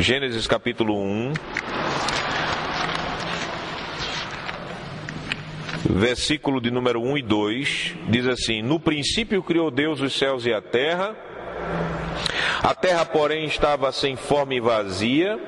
[0.00, 1.32] Gênesis capítulo 1.
[5.84, 10.52] Versículo de número 1 e 2, diz assim: No princípio criou Deus os céus e
[10.52, 11.14] a terra,
[12.62, 15.38] a terra, porém, estava sem forma e vazia,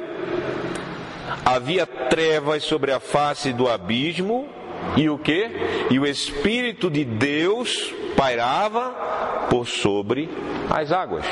[1.44, 4.48] havia trevas sobre a face do abismo,
[4.96, 5.50] e o que?
[5.90, 10.28] E o Espírito de Deus pairava por sobre
[10.70, 11.26] as águas.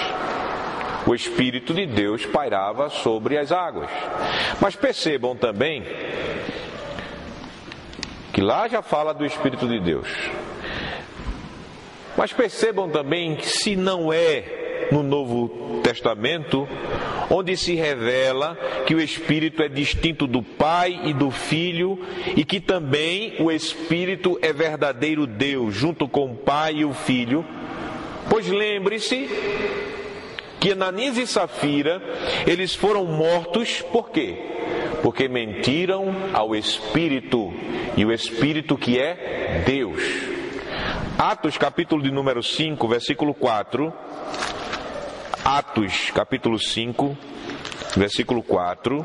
[1.06, 3.88] O Espírito de Deus pairava sobre as águas.
[4.60, 5.82] Mas percebam também
[8.38, 10.06] que lá já fala do Espírito de Deus.
[12.16, 16.68] Mas percebam também que se não é no Novo Testamento,
[17.28, 21.98] onde se revela que o Espírito é distinto do Pai e do Filho,
[22.36, 27.44] e que também o Espírito é verdadeiro Deus, junto com o Pai e o Filho.
[28.30, 29.28] Pois lembre-se
[30.60, 32.00] que Ananias e Safira,
[32.46, 34.57] eles foram mortos por quê?
[35.02, 37.52] Porque mentiram ao Espírito
[37.96, 40.02] e o Espírito que é Deus.
[41.18, 43.92] Atos, capítulo de número 5, versículo 4.
[45.44, 47.16] Atos, capítulo 5,
[47.96, 49.04] versículo 4.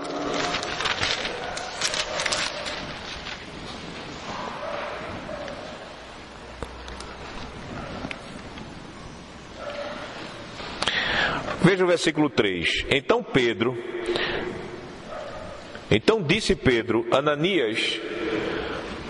[11.63, 12.85] Veja o versículo 3.
[12.89, 13.75] Então Pedro,
[15.95, 17.99] então disse Pedro, Ananias,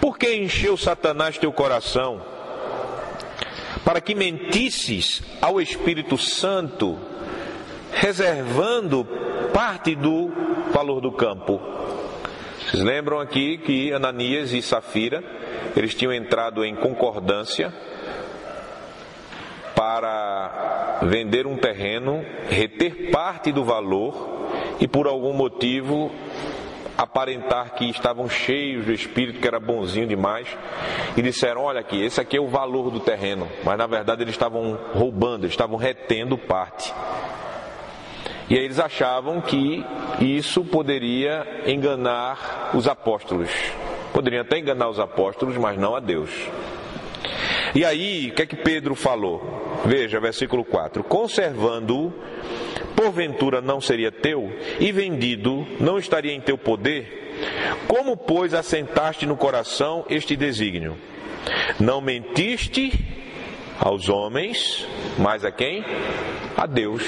[0.01, 2.21] por que encheu Satanás teu coração?
[3.85, 6.99] Para que mentisses ao Espírito Santo,
[7.93, 9.07] reservando
[9.53, 10.29] parte do
[10.73, 11.61] valor do campo.
[12.59, 15.23] Vocês lembram aqui que Ananias e Safira,
[15.77, 17.73] eles tinham entrado em concordância
[19.73, 24.49] para vender um terreno, reter parte do valor
[24.81, 26.11] e por algum motivo
[26.97, 30.47] aparentar que estavam cheios do espírito, que era bonzinho demais,
[31.17, 33.47] e disseram: Olha aqui, esse aqui é o valor do terreno.
[33.63, 36.93] Mas na verdade eles estavam roubando, eles estavam retendo parte.
[38.49, 39.85] E aí eles achavam que
[40.19, 43.49] isso poderia enganar os apóstolos.
[44.13, 46.29] Poderiam até enganar os apóstolos, mas não a Deus.
[47.75, 49.81] E aí, o que é que Pedro falou?
[49.85, 52.13] Veja, versículo 4: Conservando-o,
[52.95, 57.23] porventura não seria teu, e vendido não estaria em teu poder?
[57.87, 60.95] Como, pois, assentaste no coração este desígnio?
[61.79, 62.93] Não mentiste
[63.79, 65.83] aos homens, mas a quem?
[66.55, 67.03] A Deus.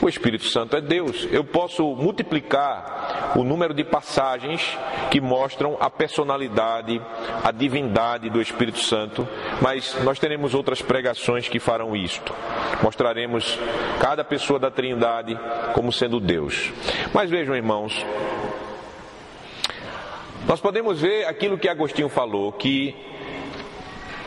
[0.00, 1.28] O Espírito Santo é Deus.
[1.30, 4.78] Eu posso multiplicar o número de passagens
[5.10, 7.00] que mostram a personalidade,
[7.44, 9.26] a divindade do Espírito Santo,
[9.60, 12.34] mas nós teremos outras pregações que farão isto.
[12.82, 13.58] Mostraremos
[14.00, 15.38] cada pessoa da Trindade
[15.74, 16.72] como sendo Deus.
[17.12, 18.04] Mas vejam, irmãos,
[20.46, 22.94] nós podemos ver aquilo que Agostinho falou, que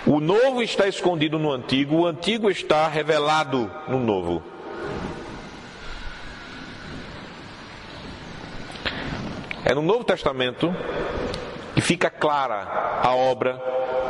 [0.05, 4.50] o novo está escondido no antigo, o antigo está revelado no novo.
[9.71, 10.75] É no Novo Testamento
[11.73, 13.53] que fica clara a obra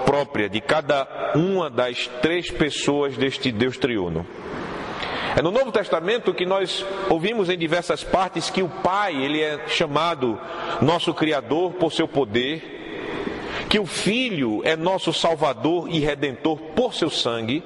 [0.03, 4.26] própria de cada uma das três pessoas deste Deus triuno.
[5.38, 9.68] É no Novo Testamento que nós ouvimos em diversas partes que o Pai, ele é
[9.68, 10.36] chamado
[10.82, 17.12] nosso criador por seu poder, que o Filho é nosso salvador e redentor por seu
[17.12, 17.64] sangue,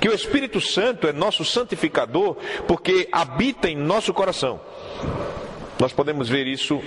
[0.00, 2.36] que o Espírito Santo é nosso santificador
[2.68, 4.60] porque habita em nosso coração.
[5.82, 6.80] Nós podemos ver isso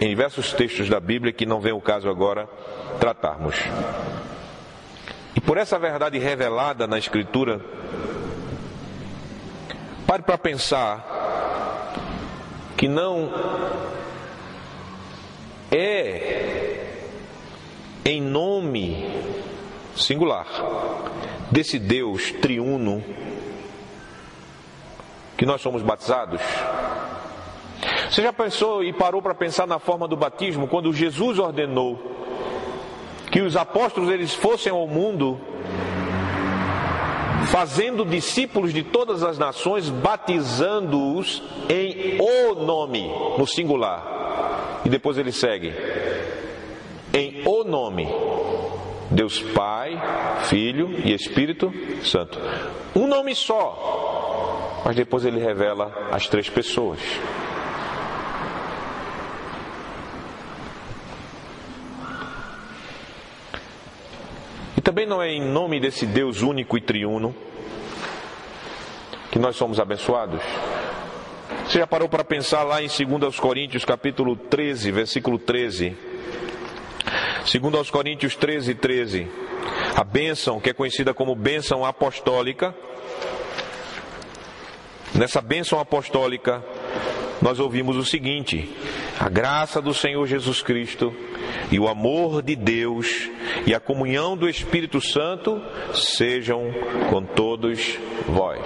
[0.00, 2.48] em diversos textos da Bíblia que não vem o caso agora
[2.98, 3.54] tratarmos.
[5.36, 7.60] E por essa verdade revelada na Escritura,
[10.04, 11.92] pare para pensar
[12.76, 13.32] que não
[15.70, 16.88] é
[18.04, 19.08] em nome
[19.96, 20.48] singular
[21.52, 23.00] desse Deus triuno
[25.36, 26.40] que nós somos batizados.
[28.10, 31.98] Você já pensou e parou para pensar na forma do batismo quando Jesus ordenou
[33.30, 35.40] que os apóstolos eles fossem ao mundo
[37.46, 44.82] fazendo discípulos de todas as nações, batizando-os em o nome, no singular.
[44.84, 45.72] E depois ele segue:
[47.12, 48.08] em o nome,
[49.10, 50.00] Deus Pai,
[50.44, 52.40] Filho e Espírito Santo.
[52.94, 56.98] Um nome só, mas depois ele revela as três pessoas.
[65.04, 67.34] Também não é em nome desse Deus único e triuno
[69.30, 70.40] que nós somos abençoados?
[71.66, 75.96] Você já parou para pensar lá em 2 Coríntios capítulo 13, versículo 13?
[77.60, 79.28] 2 Coríntios 13, 13.
[79.94, 82.74] A bênção, que é conhecida como bênção apostólica.
[85.14, 86.64] Nessa bênção apostólica,
[87.42, 88.74] nós ouvimos o seguinte:
[89.18, 91.14] a graça do Senhor Jesus Cristo
[91.70, 93.28] e o amor de Deus
[93.66, 95.62] e a comunhão do Espírito Santo
[95.94, 96.72] sejam
[97.10, 98.60] com todos vós.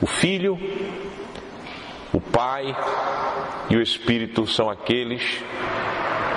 [0.00, 0.58] O Filho,
[2.12, 2.64] o Pai
[3.70, 5.22] e o Espírito são aqueles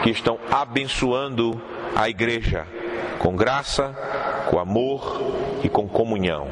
[0.03, 1.59] que estão abençoando
[1.95, 2.67] a igreja
[3.17, 3.95] com graça,
[4.49, 5.19] com amor
[5.63, 6.47] e com comunhão.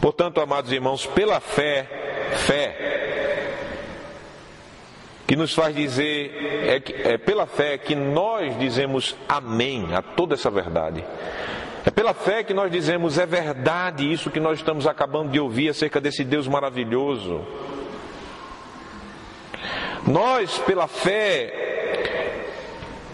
[0.00, 1.86] Portanto, amados irmãos, pela fé,
[2.46, 3.29] fé,
[5.30, 10.34] que nos faz dizer, é, que, é pela fé que nós dizemos amém a toda
[10.34, 11.04] essa verdade.
[11.86, 15.68] É pela fé que nós dizemos é verdade isso que nós estamos acabando de ouvir
[15.68, 17.46] acerca desse Deus maravilhoso.
[20.04, 21.69] Nós, pela fé,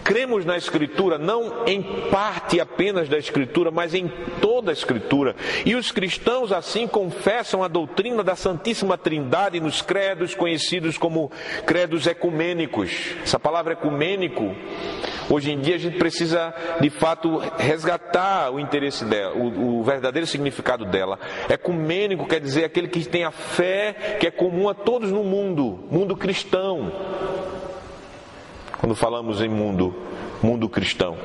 [0.07, 5.35] cremos na Escritura não em parte apenas da Escritura, mas em toda a Escritura.
[5.65, 11.29] E os cristãos assim confessam a doutrina da Santíssima Trindade nos credos conhecidos como
[11.65, 12.89] credos ecumênicos.
[13.21, 14.55] Essa palavra ecumênico,
[15.29, 20.25] hoje em dia a gente precisa de fato resgatar o interesse dela, o, o verdadeiro
[20.25, 21.19] significado dela.
[21.49, 25.85] Ecumênico quer dizer aquele que tem a fé que é comum a todos no mundo,
[25.91, 27.36] mundo cristão
[28.79, 29.95] quando falamos em mundo,
[30.41, 31.17] mundo cristão.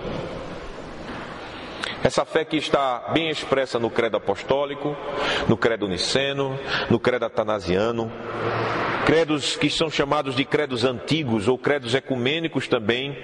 [2.03, 4.97] Essa fé que está bem expressa no credo apostólico,
[5.49, 6.59] no credo niceno,
[6.91, 8.11] no credo atanasiano,
[9.07, 13.17] credos que são chamados de credos antigos ou credos ecumênicos também.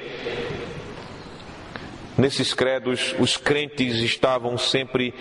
[2.17, 5.13] Nesses credos, os crentes estavam sempre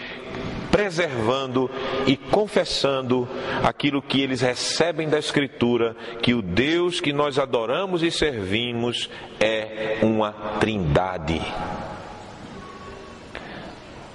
[0.77, 1.71] preservando
[2.05, 3.27] e confessando
[3.63, 9.09] aquilo que eles recebem da Escritura, que o Deus que nós adoramos e servimos
[9.39, 11.41] é uma trindade.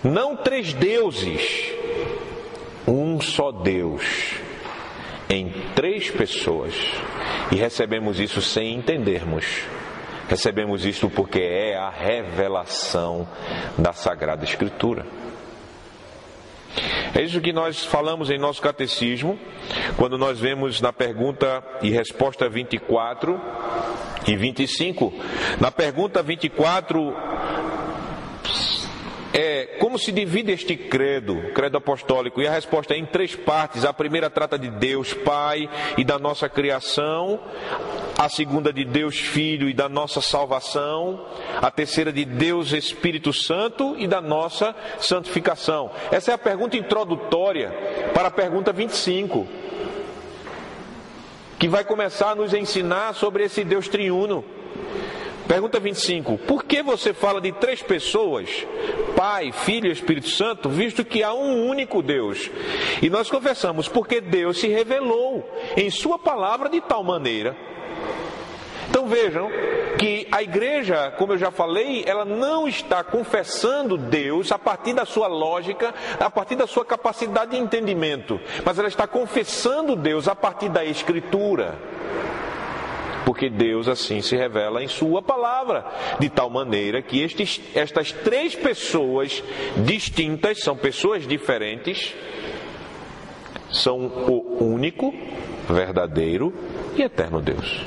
[0.05, 1.73] Não três deuses,
[2.87, 4.35] um só Deus,
[5.29, 6.75] em três pessoas.
[7.51, 9.45] E recebemos isso sem entendermos.
[10.29, 13.27] Recebemos isso porque é a revelação
[13.77, 15.05] da Sagrada Escritura.
[17.15, 19.39] É isso que nós falamos em nosso catecismo,
[19.97, 23.41] quando nós vemos na pergunta e resposta 24
[24.27, 25.13] e 25.
[25.61, 27.15] Na pergunta 24,
[29.33, 33.85] é como se divide este credo, credo apostólico, e a resposta é em três partes.
[33.85, 37.41] A primeira trata de Deus Pai e da nossa criação,
[38.19, 41.27] a segunda de Deus Filho e da nossa salvação,
[41.61, 45.91] a terceira de Deus Espírito Santo e da nossa santificação.
[46.11, 47.73] Essa é a pergunta introdutória
[48.13, 49.49] para a pergunta 25,
[51.59, 54.45] que vai começar a nos ensinar sobre esse Deus triuno.
[55.53, 58.67] Pergunta 25: Por que você fala de três pessoas,
[59.15, 62.51] Pai, Filho e Espírito Santo, visto que há um único Deus?
[63.03, 65.47] E nós confessamos, porque Deus se revelou
[65.77, 67.55] em Sua palavra de tal maneira.
[68.89, 69.51] Então vejam
[69.99, 75.05] que a igreja, como eu já falei, ela não está confessando Deus a partir da
[75.05, 80.35] sua lógica, a partir da sua capacidade de entendimento, mas ela está confessando Deus a
[80.35, 81.79] partir da Escritura
[83.25, 85.85] porque Deus assim se revela em Sua palavra,
[86.19, 89.43] de tal maneira que estes, estas três pessoas
[89.77, 92.15] distintas, são pessoas diferentes,
[93.71, 95.15] são o único,
[95.69, 96.53] verdadeiro
[96.97, 97.87] e eterno Deus.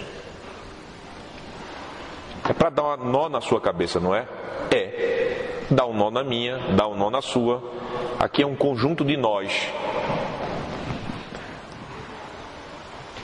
[2.47, 4.27] É para dar um nó na sua cabeça, não é?
[4.71, 5.63] É.
[5.69, 7.63] Dá um nó na minha, dá um nó na sua.
[8.19, 9.67] Aqui é um conjunto de nós.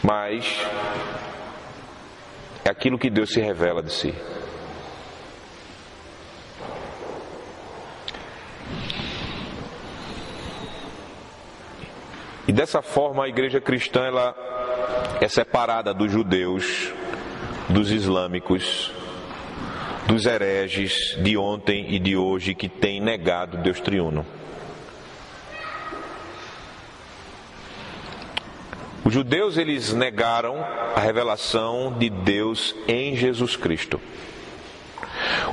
[0.03, 0.65] Mas
[2.63, 4.13] é aquilo que Deus se revela de si.
[12.47, 14.35] E dessa forma a igreja cristã ela
[15.21, 16.91] é separada dos judeus,
[17.69, 18.91] dos islâmicos,
[20.07, 24.25] dos hereges de ontem e de hoje que têm negado Deus triuno.
[29.03, 30.63] Os judeus eles negaram
[30.95, 33.99] a revelação de Deus em Jesus Cristo.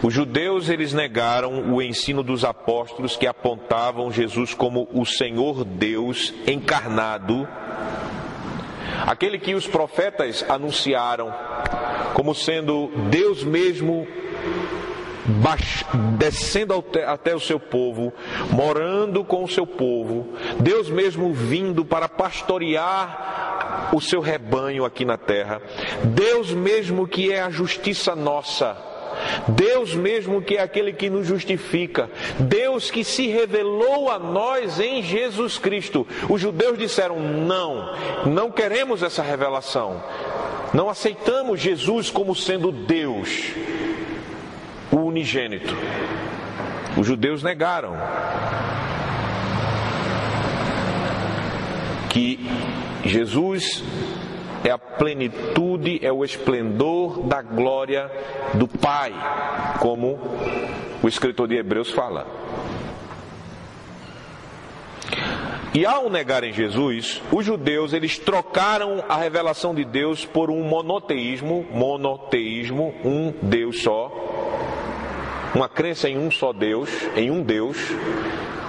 [0.02, 6.34] Os judeus eles negaram o ensino dos apóstolos que apontavam Jesus como o Senhor Deus
[6.46, 7.48] encarnado,
[9.06, 11.32] aquele que os profetas anunciaram
[12.14, 14.06] como sendo Deus mesmo
[16.18, 18.12] descendo até o seu povo,
[18.50, 25.16] morando com o seu povo, Deus mesmo vindo para pastorear o seu rebanho aqui na
[25.18, 25.60] terra,
[26.04, 28.76] Deus mesmo que é a justiça nossa.
[29.48, 32.08] Deus mesmo que é aquele que nos justifica,
[32.38, 36.06] Deus que se revelou a nós em Jesus Cristo.
[36.28, 40.00] Os judeus disseram: não, não queremos essa revelação,
[40.72, 43.54] não aceitamos Jesus como sendo Deus
[44.90, 45.74] o unigênito.
[46.96, 47.96] Os judeus negaram
[52.10, 52.40] que
[53.04, 53.84] Jesus
[54.64, 58.10] é a plenitude, é o esplendor da glória
[58.54, 59.12] do Pai,
[59.78, 60.18] como
[61.02, 62.26] o escritor de Hebreus fala.
[65.74, 71.66] E ao negarem Jesus, os judeus eles trocaram a revelação de Deus por um monoteísmo,
[71.70, 74.10] monoteísmo, um Deus só,
[75.54, 77.76] uma crença em um só Deus, em um Deus.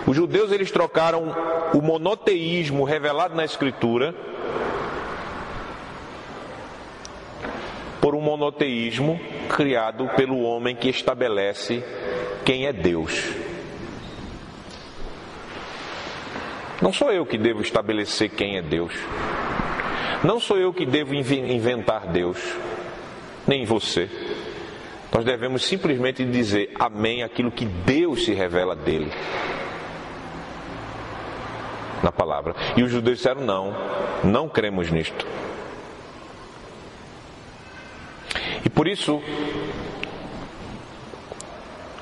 [0.08, 1.36] Os judeus eles trocaram
[1.74, 4.16] o monoteísmo revelado na Escritura
[8.02, 9.20] por um monoteísmo
[9.50, 11.84] criado pelo homem que estabelece
[12.46, 13.34] quem é Deus.
[16.82, 18.94] Não sou eu que devo estabelecer quem é Deus.
[20.24, 22.38] Não sou eu que devo inventar Deus,
[23.46, 24.10] nem você.
[25.12, 29.12] Nós devemos simplesmente dizer amém aquilo que Deus se revela dele.
[32.04, 32.56] Na palavra.
[32.78, 33.76] E os judeus disseram não,
[34.24, 35.28] não cremos nisto.
[38.64, 39.22] E por isso,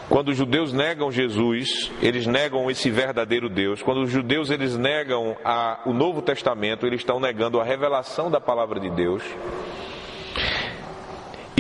[0.09, 3.81] quando os judeus negam Jesus, eles negam esse verdadeiro Deus.
[3.81, 8.41] Quando os judeus eles negam a, o Novo Testamento, eles estão negando a revelação da
[8.41, 9.23] palavra de Deus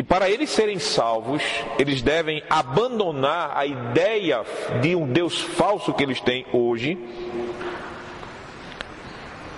[0.07, 1.43] para eles serem salvos,
[1.77, 4.43] eles devem abandonar a ideia
[4.81, 6.97] de um Deus falso que eles têm hoje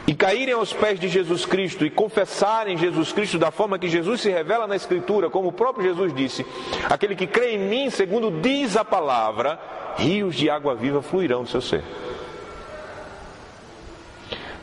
[0.08, 4.22] e caírem aos pés de Jesus Cristo e confessarem Jesus Cristo da forma que Jesus
[4.22, 6.44] se revela na Escritura, como o próprio Jesus disse:
[6.90, 9.60] aquele que crê em mim, segundo diz a palavra,
[9.98, 11.84] rios de água viva fluirão do seu ser.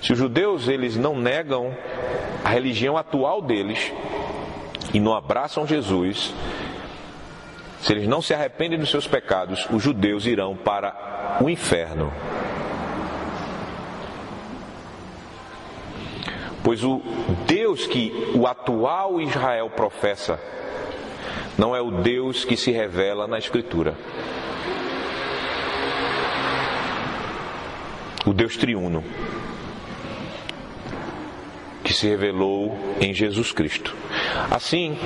[0.03, 1.73] Se os judeus eles não negam
[2.45, 3.93] a religião atual deles
[4.97, 6.33] e não abraçam Jesus,
[7.83, 12.11] se eles não se arrependem dos seus pecados, os judeus irão para o inferno.
[16.65, 17.03] Pois o
[17.47, 20.41] Deus que o atual Israel professa
[21.59, 23.95] não é o Deus que se revela na Escritura.
[28.25, 29.05] O Deus triuno
[31.97, 33.95] se revelou em Jesus Cristo.
[34.51, 34.97] Assim,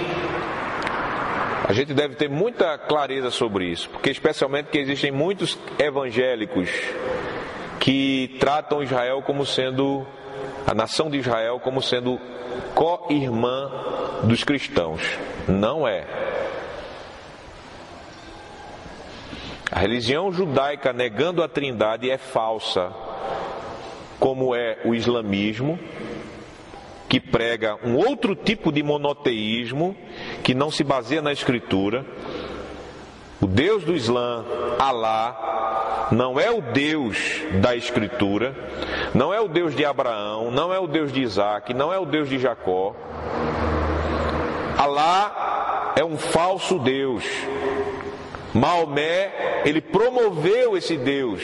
[1.67, 6.69] a gente deve ter muita clareza sobre isso, porque especialmente que existem muitos evangélicos
[7.79, 10.07] que tratam Israel como sendo
[10.67, 12.19] a nação de Israel como sendo
[12.75, 13.71] co-irmã
[14.25, 15.01] dos cristãos.
[15.49, 16.07] Não é.
[19.71, 22.91] A religião judaica negando a trindade é falsa,
[24.19, 25.79] como é o islamismo,
[27.11, 29.97] que prega um outro tipo de monoteísmo
[30.45, 32.07] que não se baseia na escritura.
[33.41, 34.45] O Deus do Islã,
[34.79, 38.55] Alá, não é o Deus da Escritura,
[39.13, 42.07] não é o Deus de Abraão, não é o Deus de Isaac, não é o
[42.07, 42.95] Deus de Jacó.
[44.79, 47.25] Alá é um falso Deus.
[48.55, 51.43] Maomé, ele promoveu esse Deus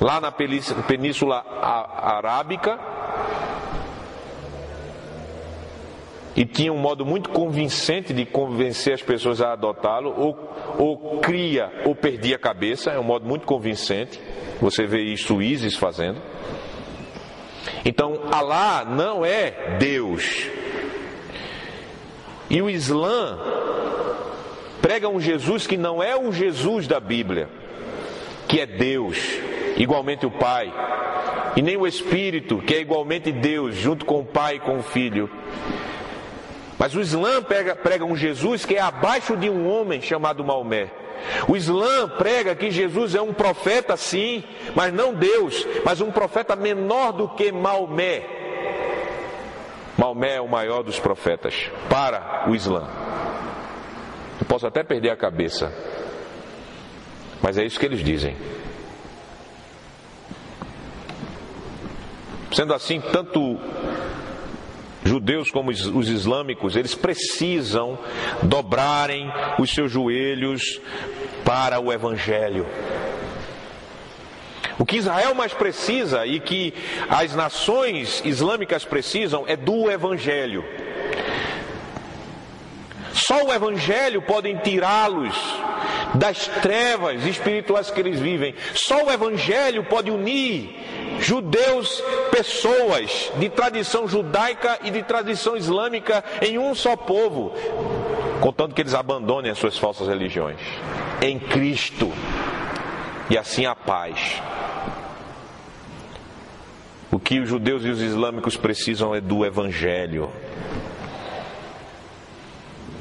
[0.00, 2.99] lá na Península Arábica
[6.36, 10.38] e tinha um modo muito convincente de convencer as pessoas a adotá-lo, ou,
[10.78, 14.20] ou cria ou perdia a cabeça, é um modo muito convincente.
[14.60, 16.20] Você vê isso ISIS fazendo.
[17.84, 20.48] Então, Alá não é Deus.
[22.48, 23.38] E o Islã
[24.82, 27.48] prega um Jesus que não é o Jesus da Bíblia,
[28.48, 29.18] que é Deus,
[29.76, 30.72] igualmente o Pai,
[31.56, 34.82] e nem o Espírito, que é igualmente Deus, junto com o Pai e com o
[34.82, 35.30] Filho.
[36.80, 40.90] Mas o Islã prega, prega um Jesus que é abaixo de um homem chamado Maomé.
[41.46, 44.42] O Islã prega que Jesus é um profeta, sim,
[44.74, 48.22] mas não Deus, mas um profeta menor do que Maomé.
[49.98, 52.88] Maomé é o maior dos profetas para o Islã.
[54.40, 55.70] Eu posso até perder a cabeça,
[57.42, 58.34] mas é isso que eles dizem.
[62.54, 63.60] Sendo assim, tanto
[65.04, 67.98] judeus como os islâmicos, eles precisam
[68.42, 70.80] dobrarem os seus joelhos
[71.44, 72.66] para o evangelho.
[74.78, 76.72] O que Israel mais precisa e que
[77.08, 80.64] as nações islâmicas precisam é do evangelho.
[83.12, 85.34] Só o evangelho pode tirá-los
[86.14, 88.54] das trevas espirituais que eles vivem.
[88.74, 90.70] Só o evangelho pode unir
[91.20, 97.52] judeus, pessoas de tradição judaica e de tradição islâmica em um só povo,
[98.40, 100.58] contanto que eles abandonem as suas falsas religiões,
[101.20, 102.10] em Cristo,
[103.28, 104.40] e assim a paz.
[107.12, 110.30] O que os judeus e os islâmicos precisam é do Evangelho.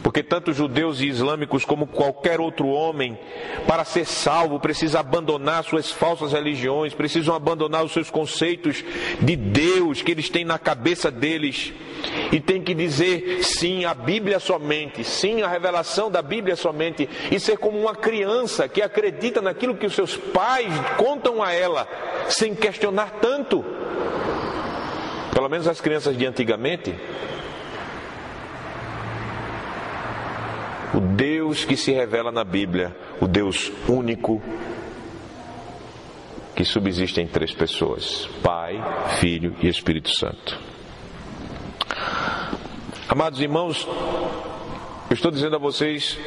[0.03, 3.17] Porque tanto judeus e islâmicos como qualquer outro homem,
[3.67, 8.83] para ser salvo, precisa abandonar suas falsas religiões, precisam abandonar os seus conceitos
[9.21, 11.73] de Deus que eles têm na cabeça deles
[12.31, 17.39] e tem que dizer sim à Bíblia somente, sim à revelação da Bíblia somente e
[17.39, 21.87] ser como uma criança que acredita naquilo que os seus pais contam a ela,
[22.29, 23.65] sem questionar tanto.
[25.33, 26.95] Pelo menos as crianças de antigamente
[30.93, 34.41] o Deus que se revela na Bíblia, o Deus único
[36.55, 38.81] que subsiste em três pessoas: Pai,
[39.19, 40.59] Filho e Espírito Santo.
[43.07, 43.87] Amados irmãos,
[45.09, 46.17] eu estou dizendo a vocês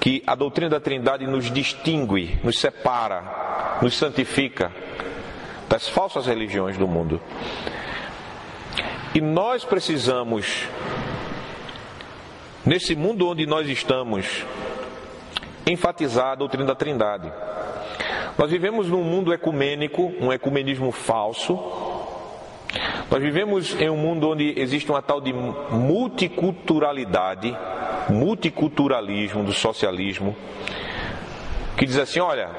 [0.00, 4.72] que a doutrina da Trindade nos distingue, nos separa, nos santifica
[5.68, 7.20] das falsas religiões do mundo.
[9.14, 10.66] E nós precisamos
[12.68, 14.44] Nesse mundo onde nós estamos,
[15.66, 17.32] enfatizar a doutrina da Trindade.
[18.36, 21.58] Nós vivemos num mundo ecumênico, um ecumenismo falso.
[23.10, 27.56] Nós vivemos em um mundo onde existe uma tal de multiculturalidade,
[28.10, 30.36] multiculturalismo do socialismo,
[31.74, 32.50] que diz assim: olha,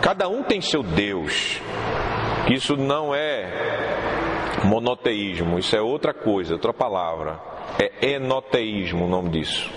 [0.00, 1.60] cada um tem seu Deus.
[2.50, 3.52] Isso não é
[4.64, 7.50] monoteísmo, isso é outra coisa, outra palavra.
[7.78, 9.70] É enoteísmo o nome disso.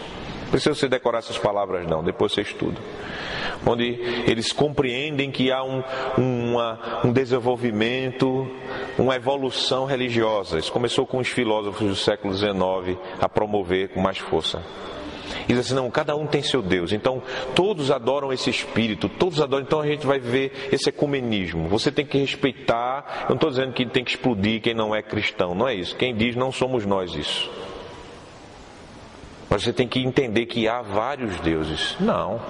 [0.43, 2.79] Não precisa você decorar essas palavras, não, depois você estuda
[3.65, 5.83] onde eles compreendem que há um,
[6.17, 8.47] uma, um desenvolvimento,
[8.97, 10.59] uma evolução religiosa.
[10.59, 14.61] Isso começou com os filósofos do século XIX a promover com mais força.
[15.47, 16.93] E diz assim, não, cada um tem seu Deus.
[16.93, 17.21] Então,
[17.55, 19.63] todos adoram esse espírito, todos adoram.
[19.63, 21.67] Então, a gente vai ver esse ecumenismo.
[21.67, 23.23] Você tem que respeitar.
[23.23, 25.53] Eu não estou dizendo que tem que explodir quem não é cristão.
[25.53, 25.95] Não é isso.
[25.97, 27.49] Quem diz, não somos nós isso.
[29.53, 31.95] Você tem que entender que há vários deuses.
[31.99, 32.41] Não.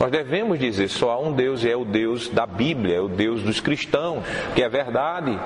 [0.00, 3.08] Nós devemos dizer só há um Deus e é o Deus da Bíblia, é o
[3.08, 4.24] Deus dos cristãos,
[4.54, 5.38] que é verdade.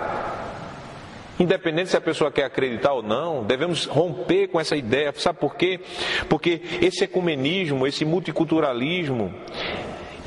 [1.40, 5.12] Independente se a pessoa quer acreditar ou não, devemos romper com essa ideia.
[5.16, 5.80] Sabe por quê?
[6.28, 9.34] Porque esse ecumenismo, esse multiculturalismo,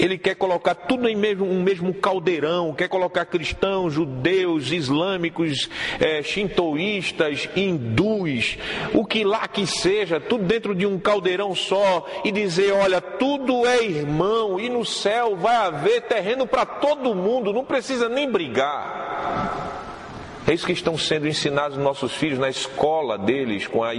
[0.02, 6.24] ele quer colocar tudo em mesmo, um mesmo caldeirão, quer colocar cristãos, judeus, islâmicos, é,
[6.24, 8.58] shintoístas, hindus,
[8.95, 13.68] o que lá que seja, tudo dentro de um caldeirão só, e dizer: olha, tudo
[13.68, 19.70] é irmão, e no céu vai haver terreno para todo mundo, não precisa nem brigar.
[20.47, 23.91] É isso que estão sendo ensinados nossos filhos na escola deles, com, a,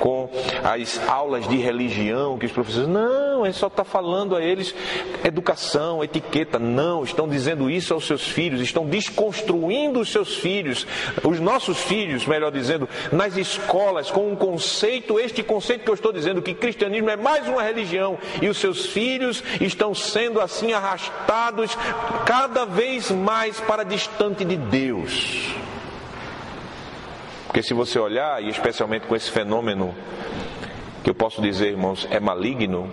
[0.00, 0.28] com
[0.64, 2.88] as aulas de religião, que os professores.
[2.88, 4.74] Não, é só estar tá falando a eles
[5.24, 6.58] educação, etiqueta.
[6.58, 10.86] Não, estão dizendo isso aos seus filhos, estão desconstruindo os seus filhos,
[11.22, 16.12] os nossos filhos, melhor dizendo, nas escolas, com um conceito, este conceito que eu estou
[16.12, 21.76] dizendo, que cristianismo é mais uma religião, e os seus filhos estão sendo assim arrastados
[22.24, 25.54] cada vez mais para distante de Deus.
[27.46, 29.94] Porque se você olhar, e especialmente com esse fenômeno,
[31.04, 32.90] que eu posso dizer, irmãos, é maligno,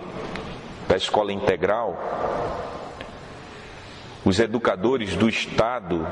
[0.92, 1.98] da escola integral,
[4.26, 6.06] os educadores do Estado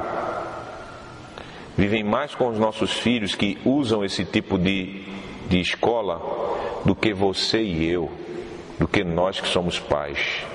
[1.76, 5.04] vivem mais com os nossos filhos que usam esse tipo de,
[5.50, 6.18] de escola
[6.82, 8.10] do que você e eu,
[8.78, 10.46] do que nós que somos pais.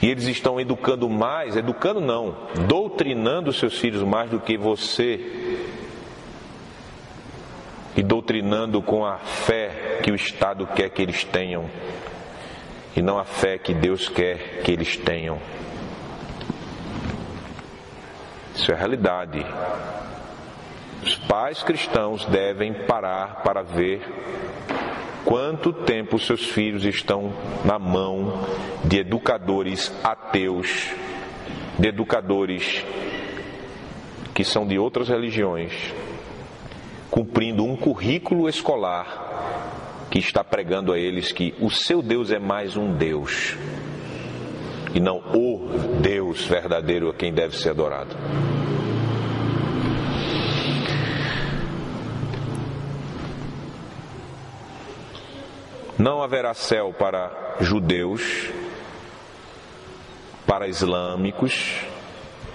[0.00, 2.34] E eles estão educando mais, educando não,
[2.66, 5.66] doutrinando seus filhos mais do que você
[7.94, 11.68] e doutrinando com a fé que o Estado quer que eles tenham
[12.94, 15.38] e não a fé que Deus quer que eles tenham.
[18.54, 19.44] Isso é a realidade.
[21.02, 24.02] Os pais cristãos devem parar para ver
[25.24, 27.32] quanto tempo seus filhos estão
[27.64, 28.46] na mão
[28.84, 30.90] de educadores ateus,
[31.78, 32.84] de educadores
[34.34, 35.72] que são de outras religiões,
[37.10, 39.81] cumprindo um currículo escolar
[40.12, 43.56] que está pregando a eles que o seu Deus é mais um Deus
[44.94, 45.70] e não o
[46.02, 48.14] Deus verdadeiro a quem deve ser adorado.
[55.98, 58.50] Não haverá céu para judeus,
[60.46, 61.80] para islâmicos,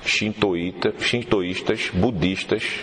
[0.05, 2.81] shintoístas, budistas,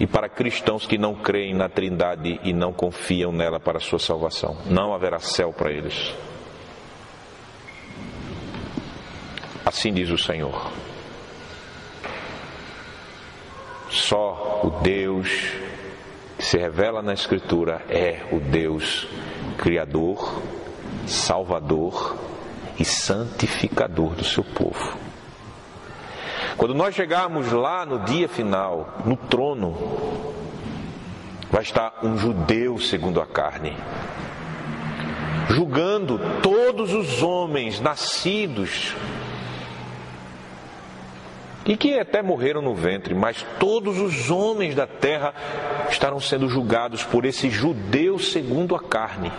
[0.00, 3.98] e para cristãos que não creem na Trindade e não confiam nela para a sua
[3.98, 4.56] salvação.
[4.64, 6.14] Não haverá céu para eles.
[9.62, 10.72] Assim diz o Senhor.
[13.90, 15.28] Só o Deus
[16.38, 19.06] que se revela na Escritura é o Deus
[19.58, 20.40] Criador,
[21.06, 22.16] Salvador
[22.78, 25.09] e Santificador do seu povo.
[26.60, 29.74] Quando nós chegarmos lá no dia final, no trono,
[31.50, 33.74] vai estar um judeu segundo a carne,
[35.48, 38.94] julgando todos os homens nascidos
[41.64, 45.32] e que até morreram no ventre, mas todos os homens da terra
[45.88, 49.32] estarão sendo julgados por esse judeu segundo a carne,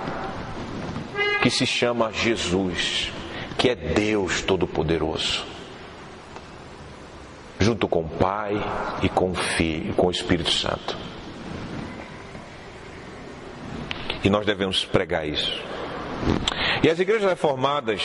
[1.44, 3.12] que se chama Jesus,
[3.60, 5.61] que é Deus Todo-Poderoso
[7.62, 8.56] junto com o Pai
[9.04, 10.98] e com o Filho, com o Espírito Santo.
[14.24, 15.62] E nós devemos pregar isso.
[16.84, 18.02] E as igrejas reformadas,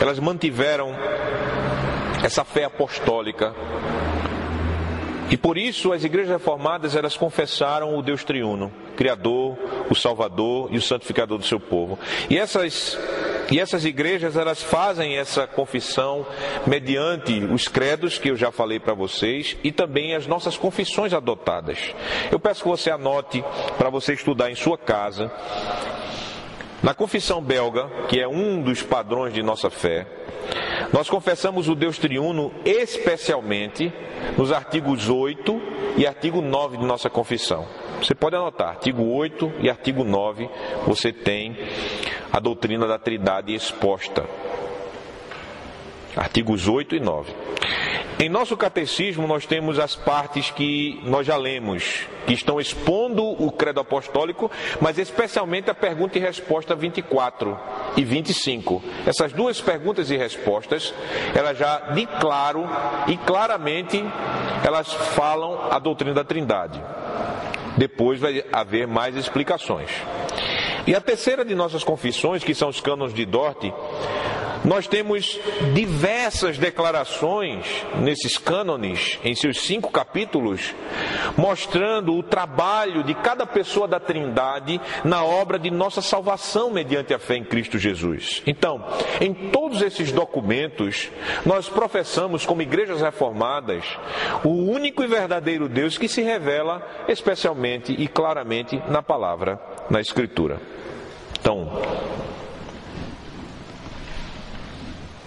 [0.00, 0.94] elas mantiveram
[2.22, 3.54] essa fé apostólica.
[5.30, 9.58] E por isso as igrejas reformadas elas confessaram o Deus triuno, Criador,
[9.90, 11.98] o Salvador e o santificador do seu povo.
[12.30, 12.96] E essas
[13.50, 16.26] E essas igrejas elas fazem essa confissão
[16.66, 21.78] mediante os credos que eu já falei para vocês e também as nossas confissões adotadas.
[22.30, 23.44] Eu peço que você anote
[23.76, 25.30] para você estudar em sua casa.
[26.82, 30.06] Na confissão belga, que é um dos padrões de nossa fé,
[30.92, 33.92] nós confessamos o Deus triuno especialmente
[34.36, 35.62] nos artigos 8
[35.96, 37.66] e artigo 9 de nossa confissão.
[38.02, 40.48] Você pode anotar, artigo 8 e artigo 9,
[40.86, 41.56] você tem
[42.34, 44.28] a doutrina da Trindade exposta.
[46.16, 47.32] Artigos 8 e 9.
[48.18, 53.52] Em nosso catecismo, nós temos as partes que nós já lemos, que estão expondo o
[53.52, 57.56] credo apostólico, mas especialmente a pergunta e resposta 24
[57.96, 58.82] e 25.
[59.06, 60.92] Essas duas perguntas e respostas,
[61.36, 62.66] elas já de claro
[63.06, 64.04] e claramente
[64.64, 66.82] elas falam a doutrina da Trindade.
[67.76, 69.90] Depois vai haver mais explicações.
[70.86, 73.72] E a terceira de nossas confissões, que são os cânones de Dort,
[74.64, 75.38] nós temos
[75.74, 80.74] diversas declarações nesses cânones, em seus cinco capítulos,
[81.36, 87.18] mostrando o trabalho de cada pessoa da Trindade na obra de nossa salvação mediante a
[87.18, 88.42] fé em Cristo Jesus.
[88.46, 88.82] Então,
[89.20, 91.10] em todos esses documentos,
[91.44, 93.84] nós professamos como igrejas reformadas
[94.42, 99.60] o único e verdadeiro Deus que se revela especialmente e claramente na palavra,
[99.90, 100.60] na Escritura.
[101.38, 101.70] Então,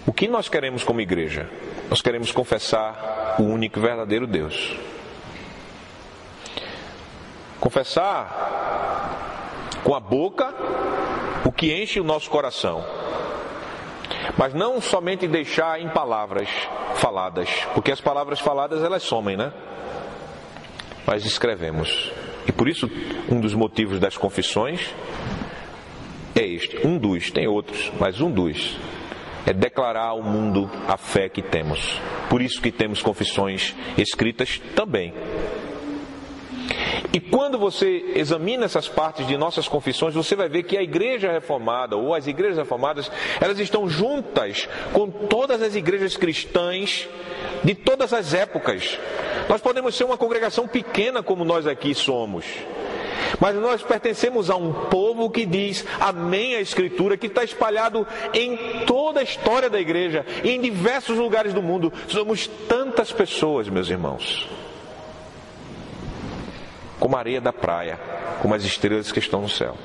[0.07, 1.49] O que nós queremos como igreja?
[1.89, 4.73] Nós queremos confessar o único e verdadeiro Deus.
[7.59, 8.21] Confessar
[9.83, 10.55] com a boca
[11.43, 12.85] o que enche o nosso coração.
[14.37, 16.47] Mas não somente deixar em palavras
[16.95, 19.51] faladas, porque as palavras faladas elas somem, né?
[21.05, 22.13] Mas escrevemos.
[22.47, 22.89] E por isso,
[23.29, 24.95] um dos motivos das confissões
[26.33, 26.87] é este.
[26.87, 28.77] Um dos, tem outros, mas um dos
[29.47, 31.99] é declarar ao mundo a fé que temos.
[32.29, 35.13] Por isso que temos confissões escritas também.
[37.13, 41.31] E quando você examina essas partes de nossas confissões, você vai ver que a igreja
[41.31, 47.07] reformada ou as igrejas reformadas, elas estão juntas com todas as igrejas cristãs
[47.63, 48.99] de todas as épocas.
[49.47, 52.45] Nós podemos ser uma congregação pequena como nós aqui somos,
[53.39, 58.57] mas nós pertencemos a um povo que diz amém à Escritura, que está espalhado em
[58.85, 61.91] toda a história da igreja, em diversos lugares do mundo.
[62.07, 64.49] Somos tantas pessoas, meus irmãos,
[66.99, 67.99] como a areia da praia,
[68.41, 69.75] como as estrelas que estão no céu.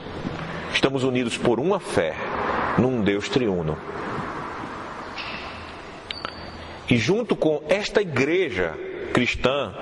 [0.72, 2.14] Estamos unidos por uma fé
[2.78, 3.76] num Deus triuno.
[6.88, 8.74] E junto com esta igreja
[9.12, 9.72] cristã,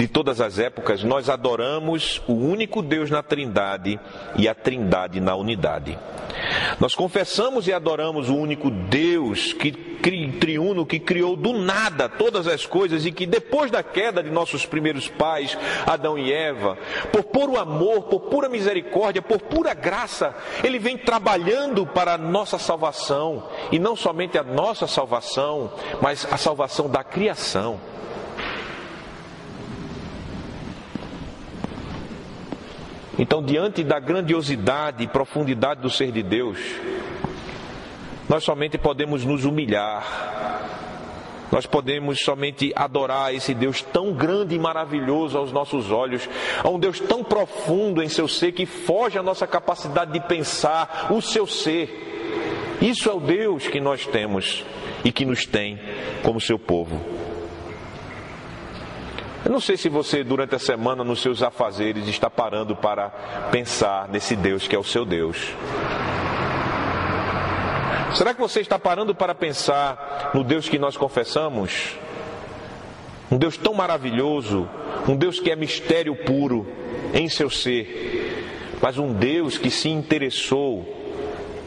[0.00, 4.00] de todas as épocas, nós adoramos o único Deus na Trindade
[4.34, 5.98] e a Trindade na unidade.
[6.80, 9.90] Nós confessamos e adoramos o único Deus que
[10.40, 14.64] triuno que criou do nada todas as coisas e que depois da queda de nossos
[14.64, 16.78] primeiros pais, Adão e Eva,
[17.12, 20.34] por puro amor, por pura misericórdia, por pura graça,
[20.64, 25.70] ele vem trabalhando para a nossa salvação e não somente a nossa salvação,
[26.00, 27.78] mas a salvação da criação.
[33.20, 36.58] Então, diante da grandiosidade e profundidade do ser de Deus,
[38.26, 40.66] nós somente podemos nos humilhar,
[41.52, 46.26] nós podemos somente adorar esse Deus tão grande e maravilhoso aos nossos olhos,
[46.64, 51.08] a um Deus tão profundo em seu ser que foge à nossa capacidade de pensar
[51.10, 52.78] o seu ser.
[52.80, 54.64] Isso é o Deus que nós temos
[55.04, 55.78] e que nos tem
[56.22, 57.19] como seu povo.
[59.44, 63.08] Eu não sei se você, durante a semana, nos seus afazeres, está parando para
[63.50, 65.54] pensar nesse Deus que é o seu Deus.
[68.14, 71.96] Será que você está parando para pensar no Deus que nós confessamos?
[73.30, 74.68] Um Deus tão maravilhoso,
[75.08, 76.66] um Deus que é mistério puro
[77.14, 80.84] em seu ser, mas um Deus que se interessou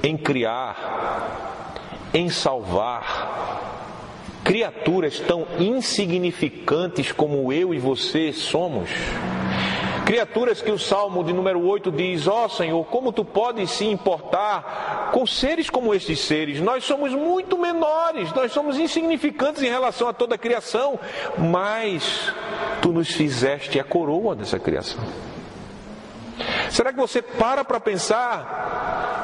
[0.04, 3.63] em criar, em salvar,
[4.44, 8.90] criaturas tão insignificantes como eu e você somos.
[10.06, 13.86] Criaturas que o Salmo de número 8 diz: Ó oh, Senhor, como tu podes se
[13.86, 16.60] importar com seres como estes seres?
[16.60, 21.00] Nós somos muito menores, nós somos insignificantes em relação a toda a criação,
[21.38, 22.34] mas
[22.82, 25.02] tu nos fizeste a coroa dessa criação.
[26.70, 29.23] Será que você para para pensar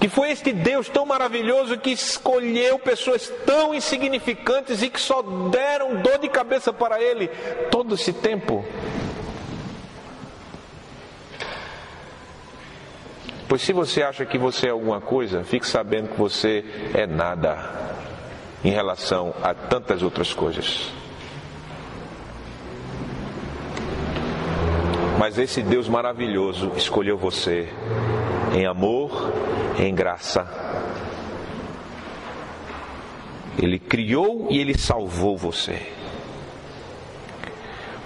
[0.00, 5.96] que foi este Deus tão maravilhoso que escolheu pessoas tão insignificantes e que só deram
[5.96, 7.28] dor de cabeça para Ele
[7.70, 8.64] todo esse tempo.
[13.48, 17.58] Pois se você acha que você é alguma coisa, fique sabendo que você é nada
[18.62, 20.90] em relação a tantas outras coisas.
[25.18, 27.68] Mas esse Deus maravilhoso escolheu você
[28.54, 29.32] em amor,
[29.78, 30.46] em graça.
[33.60, 35.80] Ele criou e ele salvou você.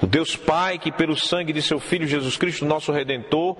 [0.02, 3.56] O Deus Pai que pelo sangue de seu filho Jesus Cristo, nosso redentor,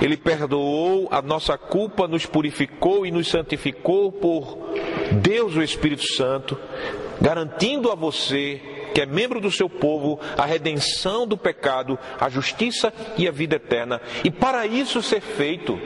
[0.00, 4.58] ele perdoou a nossa culpa, nos purificou e nos santificou por
[5.20, 6.58] Deus, o Espírito Santo,
[7.20, 8.60] garantindo a você,
[8.94, 13.56] que é membro do seu povo, a redenção do pecado, a justiça e a vida
[13.56, 14.00] eterna.
[14.24, 15.78] E para isso ser feito,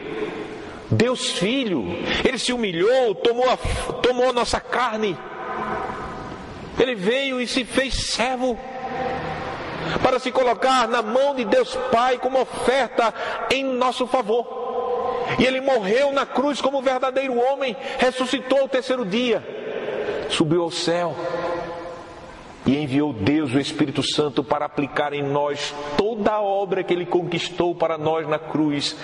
[0.90, 1.84] Deus Filho,
[2.26, 3.56] Ele se humilhou, tomou a,
[4.02, 5.16] tomou a nossa carne,
[6.78, 8.58] Ele veio e se fez servo
[10.02, 13.12] para se colocar na mão de Deus Pai como oferta
[13.50, 14.62] em nosso favor.
[15.38, 19.42] E ele morreu na cruz como verdadeiro homem, ressuscitou ao terceiro dia,
[20.28, 21.16] subiu ao céu
[22.66, 27.06] e enviou Deus, o Espírito Santo, para aplicar em nós toda a obra que ele
[27.06, 28.96] conquistou para nós na cruz.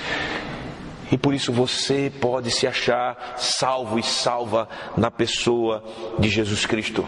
[1.10, 5.82] E por isso você pode se achar salvo e salva na pessoa
[6.18, 7.06] de Jesus Cristo.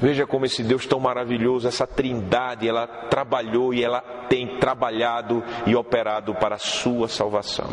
[0.00, 5.76] Veja como esse Deus tão maravilhoso, essa trindade, ela trabalhou e ela tem trabalhado e
[5.76, 7.70] operado para a sua salvação.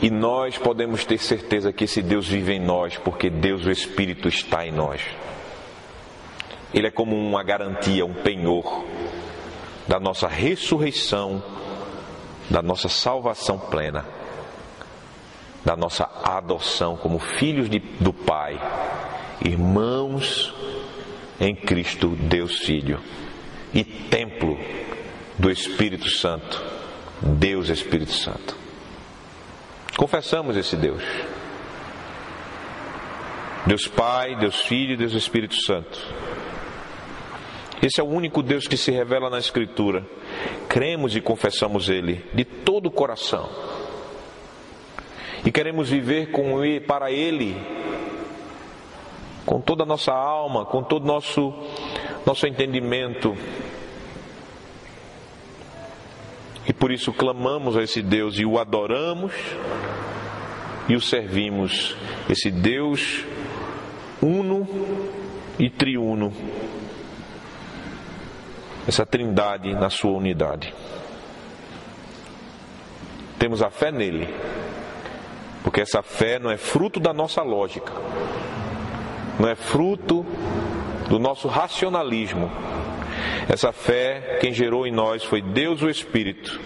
[0.00, 4.28] E nós podemos ter certeza que esse Deus vive em nós, porque Deus, o Espírito,
[4.28, 5.02] está em nós.
[6.72, 8.84] Ele é como uma garantia, um penhor
[9.88, 11.42] da nossa ressurreição,
[12.48, 14.04] da nossa salvação plena
[15.68, 18.58] da nossa adoção como filhos de, do Pai,
[19.44, 20.54] irmãos
[21.38, 22.98] em Cristo, Deus Filho,
[23.74, 24.58] e templo
[25.38, 26.62] do Espírito Santo,
[27.20, 28.56] Deus Espírito Santo.
[29.98, 31.02] Confessamos esse Deus.
[33.66, 35.98] Deus Pai, Deus Filho, Deus Espírito Santo.
[37.82, 40.06] Esse é o único Deus que se revela na Escritura.
[40.68, 43.50] Cremos e confessamos Ele de todo o coração
[45.44, 47.56] e queremos viver com ele, para Ele,
[49.46, 51.52] com toda a nossa alma, com todo o nosso,
[52.26, 53.36] nosso entendimento.
[56.68, 59.32] E por isso clamamos a esse Deus e o adoramos
[60.88, 61.96] e o servimos,
[62.28, 63.24] esse Deus
[64.20, 64.68] uno
[65.58, 66.32] e triuno,
[68.86, 70.74] essa trindade na sua unidade.
[73.38, 74.28] Temos a fé nele
[75.62, 77.92] porque essa fé não é fruto da nossa lógica,
[79.38, 80.24] não é fruto
[81.08, 82.50] do nosso racionalismo.
[83.48, 86.60] Essa fé, quem gerou em nós foi Deus o Espírito,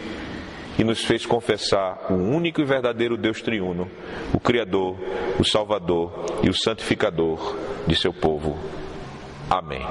[0.79, 3.91] e nos fez confessar o único e verdadeiro Deus triuno,
[4.33, 4.97] o Criador,
[5.39, 8.59] o Salvador e o Santificador de seu povo.
[9.51, 9.83] Amém.